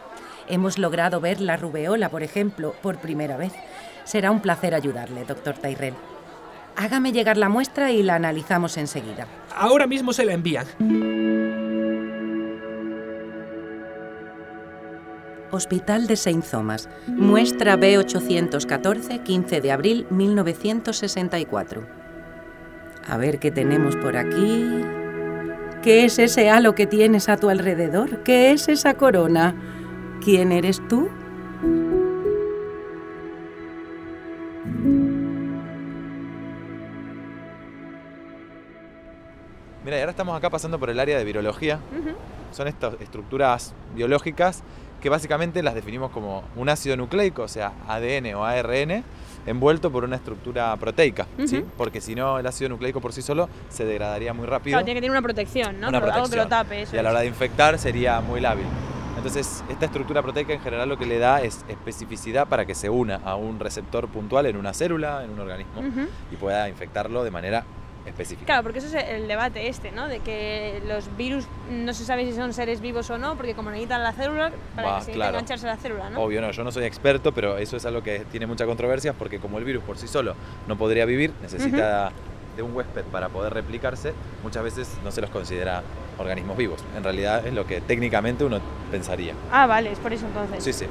Hemos 0.49 0.77
logrado 0.77 1.21
ver 1.21 1.41
la 1.41 1.57
rubeola, 1.57 2.11
por 2.11 2.23
ejemplo, 2.23 2.75
por 2.83 2.99
primera 2.99 3.37
vez. 3.37 3.53
Será 4.05 4.31
un 4.31 4.41
placer 4.41 4.75
ayudarle, 4.75 5.25
doctor 5.25 5.55
Tyrell. 5.55 5.95
Hágame 6.77 7.13
llegar 7.13 7.37
la 7.37 7.49
muestra 7.49 7.91
y 7.91 8.03
la 8.03 8.17
analizamos 8.17 8.77
enseguida. 8.77 9.27
Ahora 9.57 9.87
mismo 9.87 10.13
se 10.13 10.25
la 10.25 10.33
envían. 10.33 10.67
Hospital 15.51 16.09
de 16.09 16.17
Saint 16.17 16.45
Thomas. 16.45 16.89
Muestra 17.07 17.77
B814, 17.77 19.23
15 19.23 19.61
de 19.61 19.71
abril 19.71 20.07
1964. 20.11 21.87
A 23.07 23.17
ver 23.19 23.39
qué 23.39 23.53
tenemos 23.53 23.95
por 23.97 24.17
aquí. 24.17 24.67
¿Qué 25.83 26.05
es 26.07 26.19
ese 26.19 26.51
halo 26.51 26.75
que 26.75 26.87
tienes 26.87 27.29
a 27.29 27.37
tu 27.37 27.51
alrededor? 27.51 28.25
¿Qué 28.25 28.51
es 28.51 28.69
esa 28.69 28.95
corona? 28.95 29.55
¿Quién 30.25 30.51
eres 30.51 30.81
tú? 30.89 31.09
Mira, 39.85 39.99
y 39.99 40.01
ahora 40.01 40.11
estamos 40.13 40.37
acá 40.37 40.49
pasando 40.49 40.79
por 40.79 40.89
el 40.89 40.99
área 40.99 41.19
de 41.19 41.25
virología. 41.25 41.79
Son 42.53 42.69
estas 42.69 42.95
estructuras 43.01 43.75
biológicas 43.95 44.63
que 45.03 45.11
básicamente 45.11 45.63
las 45.63 45.75
definimos 45.75 46.11
como 46.11 46.45
un 46.57 46.71
ácido 46.71 46.97
nucleico, 46.97 47.43
o 47.43 47.49
sea, 47.49 47.73
ADN 47.89 48.35
o 48.37 48.45
ARN, 48.45 49.05
envuelto 49.45 49.93
por 49.93 50.05
una 50.05 50.17
estructura 50.17 50.75
proteica, 50.79 51.27
¿sí? 51.45 51.63
Porque 51.77 52.01
si 52.01 52.15
no, 52.15 52.39
el 52.39 52.47
ácido 52.47 52.71
nucleico 52.71 53.03
por 53.03 53.13
sí 53.13 53.21
solo 53.21 53.51
se 53.69 53.85
degradaría 53.85 54.33
muy 54.33 54.47
rápido. 54.47 54.77
Claro, 54.77 54.85
tiene 54.87 54.99
que 54.99 55.03
tener 55.03 55.11
una 55.11 55.21
protección, 55.21 55.79
¿no? 55.79 55.89
Una 55.89 55.99
Algo 55.99 56.31
que 56.31 56.37
lo 56.37 56.49
tape. 56.49 56.87
y 56.91 56.97
a 56.97 57.03
la 57.03 57.11
hora 57.11 57.21
de 57.21 57.27
infectar 57.27 57.79
sería 57.79 58.23
muy 58.23 58.41
lábil. 58.41 58.65
Entonces, 59.25 59.65
esta 59.71 59.87
estructura 59.87 60.21
proteica 60.21 60.53
en 60.53 60.61
general 60.61 60.87
lo 60.87 60.99
que 60.99 61.07
le 61.07 61.19
da 61.19 61.41
es 61.41 61.65
especificidad 61.67 62.47
para 62.47 62.67
que 62.67 62.75
se 62.75 62.91
una 62.91 63.23
a 63.25 63.37
un 63.37 63.59
receptor 63.59 64.07
puntual 64.09 64.45
en 64.45 64.59
una 64.59 64.75
célula, 64.75 65.25
en 65.25 65.31
un 65.31 65.41
organismo, 65.41 65.83
y 66.31 66.37
pueda 66.37 66.69
infectarlo 66.69 67.25
de 67.25 67.31
manera 67.31 67.65
específica. 68.05 68.45
Claro, 68.45 68.65
porque 68.65 68.81
eso 68.81 68.89
es 68.89 69.03
el 69.03 69.27
debate 69.27 69.67
este, 69.69 69.93
¿no? 69.93 70.09
De 70.09 70.21
que 70.21 70.83
los 70.87 71.17
virus 71.17 71.47
no 71.71 71.95
se 71.95 72.05
sabe 72.05 72.27
si 72.27 72.35
son 72.35 72.53
seres 72.53 72.83
vivos 72.83 73.09
o 73.09 73.17
no, 73.17 73.35
porque 73.35 73.55
como 73.55 73.71
necesitan 73.71 74.03
la 74.03 74.13
célula, 74.13 74.53
para 74.77 74.99
que 74.99 75.05
se 75.07 75.13
engancharse 75.15 75.67
a 75.67 75.71
la 75.71 75.77
célula, 75.79 76.11
¿no? 76.11 76.21
Obvio, 76.21 76.43
no, 76.43 76.51
yo 76.51 76.63
no 76.63 76.71
soy 76.71 76.85
experto, 76.85 77.33
pero 77.33 77.57
eso 77.57 77.79
es 77.79 77.87
algo 77.87 78.03
que 78.03 78.27
tiene 78.31 78.47
mucha 78.47 78.67
controversia, 78.67 79.15
porque 79.15 79.39
como 79.39 79.57
el 79.57 79.65
virus 79.65 79.85
por 79.85 79.97
sí 79.97 80.07
solo 80.07 80.35
no 80.69 80.77
podría 80.77 81.07
vivir, 81.07 81.33
necesita 81.41 82.13
de 82.57 82.63
un 82.63 82.75
huésped 82.75 83.05
para 83.05 83.29
poder 83.29 83.55
replicarse, 83.55 84.13
muchas 84.43 84.63
veces 84.63 84.99
no 85.05 85.11
se 85.11 85.21
los 85.21 85.31
considera 85.31 85.83
organismos 86.19 86.57
vivos. 86.57 86.85
En 86.97 87.05
realidad 87.05 87.47
es 87.47 87.53
lo 87.53 87.67
que 87.67 87.81
técnicamente 87.81 88.45
uno 88.45 88.61
pensaría. 88.91 89.35
Ah, 89.51 89.67
vale, 89.67 89.93
es 89.93 89.99
por 89.99 90.13
eso 90.13 90.27
entonces. 90.27 90.63
Sí, 90.63 90.73
sí. 90.73 90.87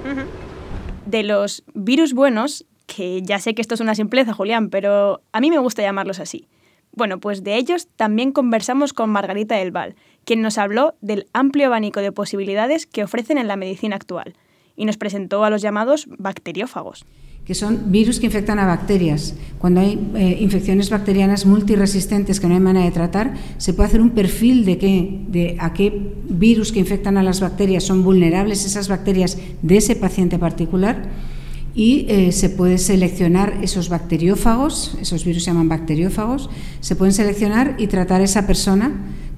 De 1.05 1.23
los 1.23 1.63
virus 1.73 2.13
buenos, 2.13 2.65
que 2.85 3.21
ya 3.21 3.39
sé 3.39 3.55
que 3.55 3.61
esto 3.61 3.75
es 3.75 3.81
una 3.81 3.95
simpleza, 3.95 4.33
Julián, 4.33 4.69
pero 4.69 5.21
a 5.31 5.39
mí 5.39 5.49
me 5.49 5.57
gusta 5.59 5.81
llamarlos 5.81 6.19
así. 6.19 6.47
Bueno, 6.95 7.19
pues 7.19 7.43
de 7.43 7.55
ellos 7.55 7.87
también 7.95 8.31
conversamos 8.31 8.93
con 8.93 9.09
Margarita 9.09 9.55
del 9.55 9.71
Val, 9.71 9.95
quien 10.25 10.41
nos 10.41 10.57
habló 10.57 10.95
del 11.01 11.27
amplio 11.33 11.67
abanico 11.67 12.01
de 12.01 12.11
posibilidades 12.11 12.85
que 12.85 13.03
ofrecen 13.03 13.37
en 13.37 13.47
la 13.47 13.55
medicina 13.55 13.95
actual 13.95 14.35
y 14.75 14.85
nos 14.85 14.97
presentó 14.97 15.43
a 15.43 15.49
los 15.49 15.61
llamados 15.61 16.07
bacteriófagos. 16.07 17.05
Que 17.45 17.55
son 17.55 17.91
virus 17.91 18.19
que 18.19 18.27
infectan 18.27 18.57
a 18.59 18.65
bacterias. 18.65 19.35
Cuando 19.59 19.81
hay 19.81 19.99
eh, 20.15 20.37
infecciones 20.39 20.89
bacterianas 20.89 21.45
multiresistentes 21.45 22.39
que 22.39 22.47
no 22.47 22.53
hay 22.53 22.61
manera 22.61 22.85
de 22.85 22.91
tratar, 22.91 23.33
se 23.57 23.73
puede 23.73 23.87
hacer 23.87 24.01
un 24.01 24.11
perfil 24.11 24.63
de, 24.63 24.77
qué, 24.77 25.19
de 25.27 25.57
a 25.59 25.73
qué 25.73 26.13
virus 26.29 26.71
que 26.71 26.79
infectan 26.79 27.17
a 27.17 27.23
las 27.23 27.41
bacterias 27.41 27.83
son 27.83 28.03
vulnerables 28.03 28.65
esas 28.65 28.87
bacterias 28.87 29.37
de 29.61 29.77
ese 29.77 29.95
paciente 29.95 30.39
particular 30.39 31.03
y 31.75 32.05
eh, 32.07 32.31
se 32.31 32.49
puede 32.49 32.77
seleccionar 32.77 33.59
esos 33.63 33.89
bacteriófagos, 33.89 34.95
esos 35.01 35.25
virus 35.25 35.43
se 35.43 35.51
llaman 35.51 35.69
bacteriófagos, 35.69 36.49
se 36.81 36.95
pueden 36.95 37.13
seleccionar 37.13 37.75
y 37.79 37.87
tratar 37.87 38.21
a 38.21 38.25
esa 38.25 38.45
persona 38.45 38.91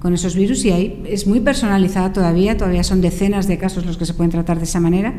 con 0.06 0.14
esos 0.14 0.36
virus 0.36 0.64
y 0.66 0.72
ahí 0.72 1.04
es 1.08 1.26
muy 1.26 1.40
personalizada 1.40 2.14
todavía, 2.14 2.56
todavía 2.56 2.84
son 2.84 3.02
decenas 3.02 3.48
de 3.48 3.58
casos 3.58 3.88
los 3.88 3.98
que 3.98 4.06
se 4.06 4.14
pueden 4.14 4.30
tratar 4.30 4.60
de 4.60 4.66
esa 4.66 4.80
manera, 4.80 5.16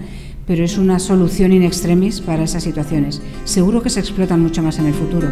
pero 0.46 0.62
es 0.62 0.79
una 0.79 1.01
solución 1.01 1.53
in 1.53 1.64
extremis 1.64 2.20
para 2.20 2.44
esas 2.44 2.62
situaciones. 2.62 3.20
Seguro 3.42 3.83
que 3.83 3.90
se 3.90 3.99
explotan 3.99 4.40
mucho 4.40 4.62
más 4.62 4.79
en 4.79 4.87
el 4.87 4.94
futuro. 4.94 5.27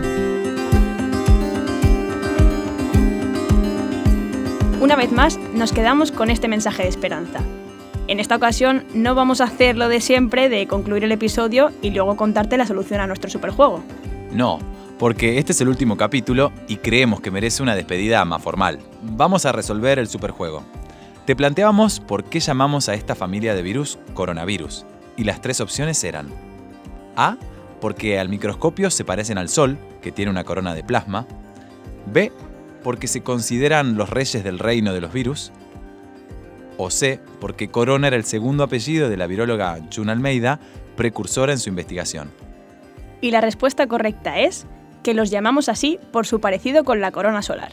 Una 4.80 4.96
vez 4.96 5.12
más, 5.12 5.38
nos 5.54 5.70
quedamos 5.70 6.10
con 6.10 6.30
este 6.30 6.48
mensaje 6.48 6.82
de 6.82 6.88
esperanza. 6.88 7.38
En 8.08 8.18
esta 8.18 8.34
ocasión 8.34 8.82
no 8.92 9.14
vamos 9.14 9.40
a 9.40 9.44
hacer 9.44 9.76
lo 9.76 9.88
de 9.88 10.00
siempre 10.00 10.48
de 10.48 10.66
concluir 10.66 11.04
el 11.04 11.12
episodio 11.12 11.70
y 11.80 11.90
luego 11.90 12.16
contarte 12.16 12.56
la 12.56 12.66
solución 12.66 13.00
a 13.00 13.06
nuestro 13.06 13.30
superjuego. 13.30 13.84
No, 14.32 14.58
porque 14.98 15.38
este 15.38 15.52
es 15.52 15.60
el 15.60 15.68
último 15.68 15.96
capítulo 15.96 16.52
y 16.68 16.76
creemos 16.76 17.20
que 17.20 17.30
merece 17.30 17.62
una 17.62 17.74
despedida 17.74 18.24
más 18.24 18.42
formal. 18.42 18.78
Vamos 19.02 19.46
a 19.46 19.52
resolver 19.52 19.98
el 19.98 20.08
superjuego. 20.08 20.64
Te 21.26 21.34
planteábamos 21.34 22.00
por 22.00 22.24
qué 22.24 22.40
llamamos 22.40 22.88
a 22.88 22.94
esta 22.94 23.14
familia 23.14 23.54
de 23.54 23.62
virus 23.62 23.98
coronavirus, 24.12 24.84
y 25.16 25.24
las 25.24 25.40
tres 25.40 25.60
opciones 25.60 26.02
eran 26.04 26.28
A, 27.16 27.36
porque 27.80 28.18
al 28.18 28.28
microscopio 28.28 28.90
se 28.90 29.04
parecen 29.04 29.38
al 29.38 29.48
Sol, 29.48 29.78
que 30.02 30.12
tiene 30.12 30.30
una 30.30 30.44
corona 30.44 30.74
de 30.74 30.84
plasma, 30.84 31.26
B, 32.12 32.30
porque 32.82 33.08
se 33.08 33.22
consideran 33.22 33.96
los 33.96 34.10
reyes 34.10 34.44
del 34.44 34.58
reino 34.58 34.92
de 34.92 35.00
los 35.00 35.12
virus, 35.12 35.50
o 36.76 36.90
C, 36.90 37.20
porque 37.40 37.68
Corona 37.68 38.08
era 38.08 38.16
el 38.16 38.24
segundo 38.24 38.64
apellido 38.64 39.08
de 39.08 39.16
la 39.16 39.26
viróloga 39.26 39.78
June 39.94 40.12
Almeida, 40.12 40.60
precursora 40.96 41.52
en 41.52 41.58
su 41.58 41.68
investigación. 41.68 42.30
Y 43.20 43.30
la 43.30 43.40
respuesta 43.40 43.86
correcta 43.86 44.38
es 44.40 44.66
que 45.04 45.14
los 45.14 45.30
llamamos 45.30 45.68
así 45.68 46.00
por 46.10 46.26
su 46.26 46.40
parecido 46.40 46.82
con 46.82 47.00
la 47.00 47.12
corona 47.12 47.42
solar. 47.42 47.72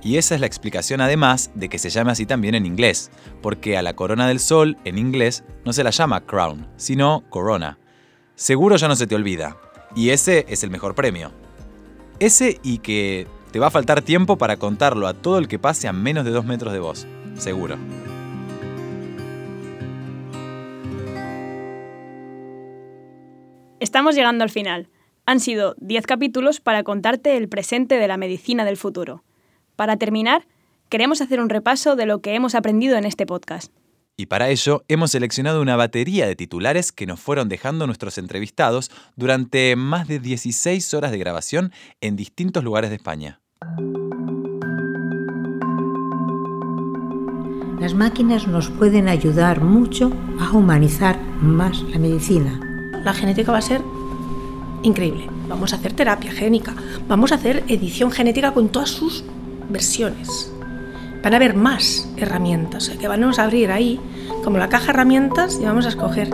Y 0.00 0.18
esa 0.18 0.34
es 0.34 0.40
la 0.40 0.46
explicación 0.46 1.00
además 1.00 1.50
de 1.54 1.70
que 1.70 1.78
se 1.78 1.88
llame 1.88 2.12
así 2.12 2.26
también 2.26 2.54
en 2.54 2.66
inglés, 2.66 3.10
porque 3.42 3.76
a 3.78 3.82
la 3.82 3.96
corona 3.96 4.28
del 4.28 4.38
sol 4.38 4.76
en 4.84 4.98
inglés 4.98 5.42
no 5.64 5.72
se 5.72 5.82
la 5.82 5.90
llama 5.90 6.20
crown, 6.20 6.68
sino 6.76 7.24
corona. 7.30 7.78
Seguro 8.36 8.76
ya 8.76 8.86
no 8.86 8.96
se 8.96 9.06
te 9.06 9.14
olvida, 9.14 9.56
y 9.96 10.10
ese 10.10 10.44
es 10.48 10.62
el 10.62 10.70
mejor 10.70 10.94
premio. 10.94 11.32
Ese 12.20 12.60
y 12.62 12.78
que 12.78 13.26
te 13.50 13.58
va 13.58 13.68
a 13.68 13.70
faltar 13.70 14.02
tiempo 14.02 14.36
para 14.36 14.58
contarlo 14.58 15.06
a 15.06 15.14
todo 15.14 15.38
el 15.38 15.48
que 15.48 15.58
pase 15.58 15.88
a 15.88 15.92
menos 15.92 16.26
de 16.26 16.32
dos 16.32 16.44
metros 16.44 16.74
de 16.74 16.80
vos, 16.80 17.06
seguro. 17.38 17.78
Estamos 23.80 24.14
llegando 24.14 24.44
al 24.44 24.50
final. 24.50 24.88
Han 25.26 25.40
sido 25.40 25.74
10 25.78 26.06
capítulos 26.06 26.60
para 26.60 26.82
contarte 26.82 27.36
el 27.36 27.48
presente 27.48 27.96
de 27.96 28.08
la 28.08 28.18
medicina 28.18 28.64
del 28.64 28.76
futuro. 28.76 29.24
Para 29.74 29.96
terminar, 29.96 30.46
queremos 30.90 31.22
hacer 31.22 31.40
un 31.40 31.48
repaso 31.48 31.96
de 31.96 32.04
lo 32.04 32.20
que 32.20 32.34
hemos 32.34 32.54
aprendido 32.54 32.96
en 32.96 33.04
este 33.04 33.24
podcast. 33.24 33.72
Y 34.16 34.26
para 34.26 34.50
ello 34.50 34.84
hemos 34.86 35.10
seleccionado 35.10 35.60
una 35.62 35.76
batería 35.76 36.26
de 36.26 36.36
titulares 36.36 36.92
que 36.92 37.06
nos 37.06 37.20
fueron 37.20 37.48
dejando 37.48 37.86
nuestros 37.86 38.18
entrevistados 38.18 38.90
durante 39.16 39.74
más 39.76 40.06
de 40.06 40.20
16 40.20 40.94
horas 40.94 41.10
de 41.10 41.18
grabación 41.18 41.72
en 42.00 42.16
distintos 42.16 42.62
lugares 42.62 42.90
de 42.90 42.96
España. 42.96 43.40
Las 47.80 47.94
máquinas 47.94 48.46
nos 48.46 48.70
pueden 48.70 49.08
ayudar 49.08 49.62
mucho 49.62 50.12
a 50.38 50.52
humanizar 50.52 51.18
más 51.40 51.82
la 51.82 51.98
medicina. 51.98 52.60
La 53.02 53.12
genética 53.12 53.52
va 53.52 53.58
a 53.58 53.62
ser 53.62 53.82
increíble. 54.84 55.26
Vamos 55.48 55.72
a 55.72 55.76
hacer 55.76 55.92
terapia 55.92 56.30
génica, 56.30 56.74
vamos 57.08 57.32
a 57.32 57.36
hacer 57.36 57.64
edición 57.66 58.12
genética 58.12 58.52
con 58.52 58.68
todas 58.68 58.90
sus 58.90 59.24
versiones. 59.68 60.52
Van 61.22 61.32
a 61.32 61.36
haber 61.36 61.56
más 61.56 62.08
herramientas 62.16 62.90
que 62.90 63.08
vamos 63.08 63.38
a 63.38 63.44
abrir 63.44 63.72
ahí, 63.72 63.98
como 64.44 64.58
la 64.58 64.68
caja 64.68 64.92
herramientas, 64.92 65.58
y 65.60 65.64
vamos 65.64 65.86
a 65.86 65.88
escoger. 65.88 66.30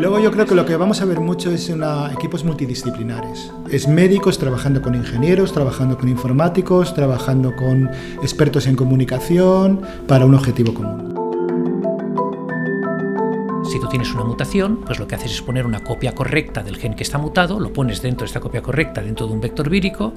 Luego 0.00 0.20
yo 0.20 0.30
creo 0.30 0.46
que 0.46 0.54
lo 0.54 0.64
que 0.64 0.76
vamos 0.76 1.02
a 1.02 1.04
ver 1.04 1.20
mucho 1.20 1.50
es 1.50 1.70
equipos 2.12 2.44
multidisciplinares. 2.44 3.52
Es 3.68 3.88
médicos 3.88 4.38
trabajando 4.38 4.80
con 4.80 4.94
ingenieros, 4.94 5.52
trabajando 5.52 5.98
con 5.98 6.08
informáticos, 6.08 6.94
trabajando 6.94 7.54
con 7.56 7.90
expertos 8.22 8.68
en 8.68 8.76
comunicación 8.76 9.82
para 10.06 10.24
un 10.24 10.34
objetivo 10.34 10.72
común. 10.72 11.07
Tú 13.80 13.86
tienes 13.88 14.12
una 14.12 14.24
mutación, 14.24 14.80
pues 14.84 14.98
lo 14.98 15.06
que 15.06 15.14
haces 15.14 15.32
es 15.32 15.42
poner 15.42 15.64
una 15.64 15.80
copia 15.80 16.12
correcta 16.12 16.62
del 16.62 16.76
gen 16.76 16.94
que 16.94 17.04
está 17.04 17.16
mutado, 17.16 17.60
lo 17.60 17.72
pones 17.72 18.02
dentro 18.02 18.24
de 18.24 18.26
esta 18.26 18.40
copia 18.40 18.60
correcta 18.60 19.02
dentro 19.02 19.26
de 19.26 19.32
un 19.32 19.40
vector 19.40 19.70
vírico, 19.70 20.12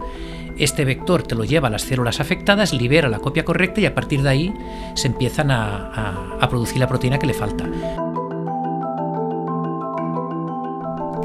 este 0.57 0.83
vector 0.83 1.23
te 1.23 1.35
lo 1.35 1.43
lleva 1.43 1.67
a 1.67 1.71
las 1.71 1.83
células 1.83 2.19
afectadas, 2.19 2.73
libera 2.73 3.07
la 3.07 3.19
copia 3.19 3.45
correcta 3.45 3.79
y 3.79 3.85
a 3.85 3.93
partir 3.93 4.23
de 4.23 4.29
ahí 4.29 4.53
se 4.95 5.07
empiezan 5.07 5.51
a, 5.51 6.37
a 6.39 6.49
producir 6.49 6.79
la 6.79 6.87
proteína 6.87 7.19
que 7.19 7.27
le 7.27 7.33
falta. 7.33 8.10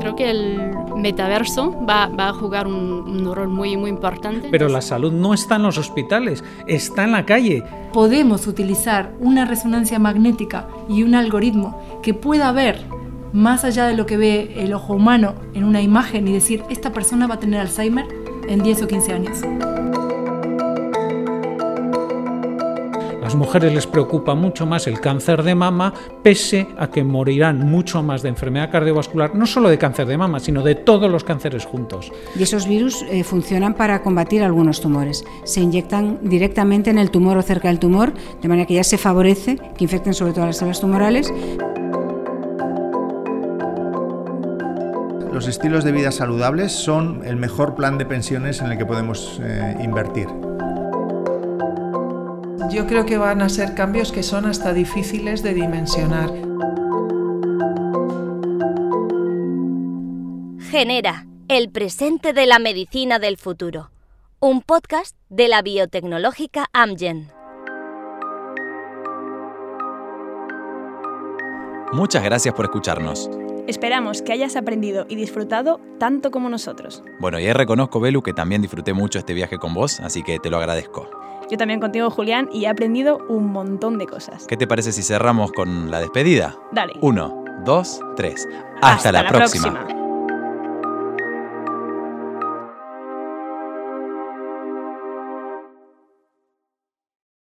Creo 0.07 0.15
que 0.15 0.31
el 0.31 0.71
metaverso 0.97 1.85
va, 1.85 2.07
va 2.07 2.29
a 2.29 2.33
jugar 2.33 2.69
un, 2.69 2.75
un, 2.75 3.35
rol 3.35 3.49
muy, 3.49 3.77
muy 3.77 3.91
importante. 3.91 4.47
Pero 4.53 4.69
la 4.69 4.81
salud 4.81 5.11
no 5.11 5.35
está 5.35 5.57
en 5.57 5.65
los 5.65 5.79
hospitales, 5.79 6.45
está 6.69 7.03
en 7.03 7.11
la 7.11 7.27
calle. 7.27 7.65
Podemos 7.93 8.47
utilizar 8.47 9.13
una 9.19 9.47
resonancia 9.47 9.99
magnética 9.99 10.69
y 10.89 11.03
un 11.03 11.17
algoritmo 11.17 12.01
que 12.05 12.15
pueda 12.15 12.53
ver 12.53 12.85
más 13.33 13.65
allá 13.65 13.89
de 13.89 13.97
lo 13.97 14.07
que 14.07 14.17
ve 14.17 14.55
el 14.59 14.73
ojo 14.75 14.95
humano 14.95 15.35
en 15.55 15.65
una 15.65 15.83
imagen 15.83 16.29
y 16.29 16.33
decir, 16.33 16.63
esta 16.71 16.93
persona 16.93 17.27
va 17.27 17.35
a 17.35 17.41
tener 17.41 17.59
Alzheimer 17.59 18.07
en 18.49 18.63
10 18.63 18.83
o 18.83 18.87
15 18.87 19.13
años. 19.13 19.86
Las 23.27 23.35
mujeres 23.35 23.75
les 23.75 23.89
preocupa 23.89 24.37
mucho 24.37 24.67
más 24.67 24.87
el 24.87 25.01
cáncer 25.01 25.43
de 25.43 25.57
mama, 25.57 25.93
pese 26.23 26.69
a 26.79 26.87
que 26.87 27.03
morirán 27.03 27.59
mucho 27.59 28.01
más 28.01 28.23
de 28.23 28.29
enfermedad 28.29 28.71
cardiovascular, 28.71 29.35
no 29.35 29.47
solo 29.47 29.69
de 29.69 29.79
cáncer 29.79 30.07
de 30.07 30.17
mama, 30.17 30.39
sino 30.39 30.63
de 30.63 30.77
todos 30.77 31.11
los 31.11 31.25
cánceres 31.25 31.65
juntos. 31.65 32.13
Y 32.39 32.45
esos 32.45 32.69
virus 32.69 33.05
eh, 33.11 33.25
funcionan 33.25 33.75
para 33.75 34.01
combatir 34.05 34.45
algunos 34.45 34.81
tumores. 34.81 35.25
Se 35.43 35.61
inyectan 35.61 36.21
directamente 36.23 36.91
en 36.91 36.99
el 36.99 37.11
tumor 37.11 37.37
o 37.37 37.43
cerca 37.43 37.67
del 37.67 37.81
tumor, 37.81 38.13
de 38.41 38.47
manera 38.47 38.65
que 38.65 38.75
ya 38.75 38.85
se 38.85 38.97
favorece 38.97 39.59
que 39.77 39.83
infecten 39.83 40.15
sobre 40.15 40.33
todo 40.33 40.47
las 40.47 40.59
células 40.59 40.81
tumorales. 40.81 41.35
Los 45.33 45.49
estilos 45.49 45.83
de 45.83 45.91
vida 45.91 46.13
saludables 46.13 46.71
son 46.71 47.23
el 47.25 47.35
mejor 47.35 47.75
plan 47.75 47.99
de 47.99 48.07
pensiones 48.07 48.61
en 48.61 48.71
el 48.71 48.79
que 48.79 48.87
podemos 48.87 49.41
eh, 49.43 49.77
invertir. 49.83 50.29
Yo 52.71 52.87
creo 52.87 53.07
que 53.07 53.17
van 53.17 53.43
a 53.43 53.49
ser 53.49 53.75
cambios 53.75 54.11
que 54.11 54.23
son 54.23 54.45
hasta 54.45 54.73
difíciles 54.73 55.43
de 55.43 55.55
dimensionar. 55.55 56.31
Genera, 60.71 61.27
el 61.49 61.71
presente 61.71 62.33
de 62.33 62.47
la 62.47 62.59
medicina 62.59 63.19
del 63.19 63.37
futuro. 63.37 63.91
Un 64.41 64.63
podcast 64.63 65.17
de 65.29 65.49
la 65.49 65.63
biotecnológica 65.63 66.67
Amgen. 66.73 67.31
Muchas 71.93 72.25
gracias 72.25 72.55
por 72.55 72.65
escucharnos. 72.65 73.31
Esperamos 73.69 74.23
que 74.23 74.33
hayas 74.33 74.57
aprendido 74.57 75.07
y 75.09 75.17
disfrutado 75.17 75.81
tanto 75.99 76.31
como 76.31 76.49
nosotros. 76.49 77.03
Bueno, 77.21 77.39
y 77.39 77.47
ahí 77.47 77.53
reconozco, 77.53 78.01
Belu, 78.01 78.23
que 78.23 78.33
también 78.33 78.61
disfruté 78.61 78.93
mucho 78.93 79.19
este 79.19 79.35
viaje 79.35 79.59
con 79.59 79.73
vos, 79.73 80.01
así 80.01 80.23
que 80.23 80.39
te 80.39 80.51
lo 80.51 80.59
agradezco. 80.59 81.09
Yo 81.51 81.57
también 81.57 81.81
contigo, 81.81 82.11
Julián, 82.11 82.49
y 82.53 82.65
he 82.65 82.69
aprendido 82.69 83.19
un 83.29 83.53
montón 83.53 83.99
de 83.99 84.07
cosas. 84.07 84.47
¿Qué 84.47 84.57
te 84.57 84.67
parece 84.67 84.93
si 84.93 85.03
cerramos 85.03 85.53
con 85.53 85.91
la 85.91 86.01
despedida? 86.01 86.57
Dale. 86.73 86.95
Uno, 87.01 87.45
dos, 87.65 88.01
tres. 88.17 88.47
Hasta, 88.83 88.89
Hasta 88.95 89.13
la, 89.13 89.23
la 89.23 89.29
próxima. 89.29 89.73
próxima. 89.73 90.06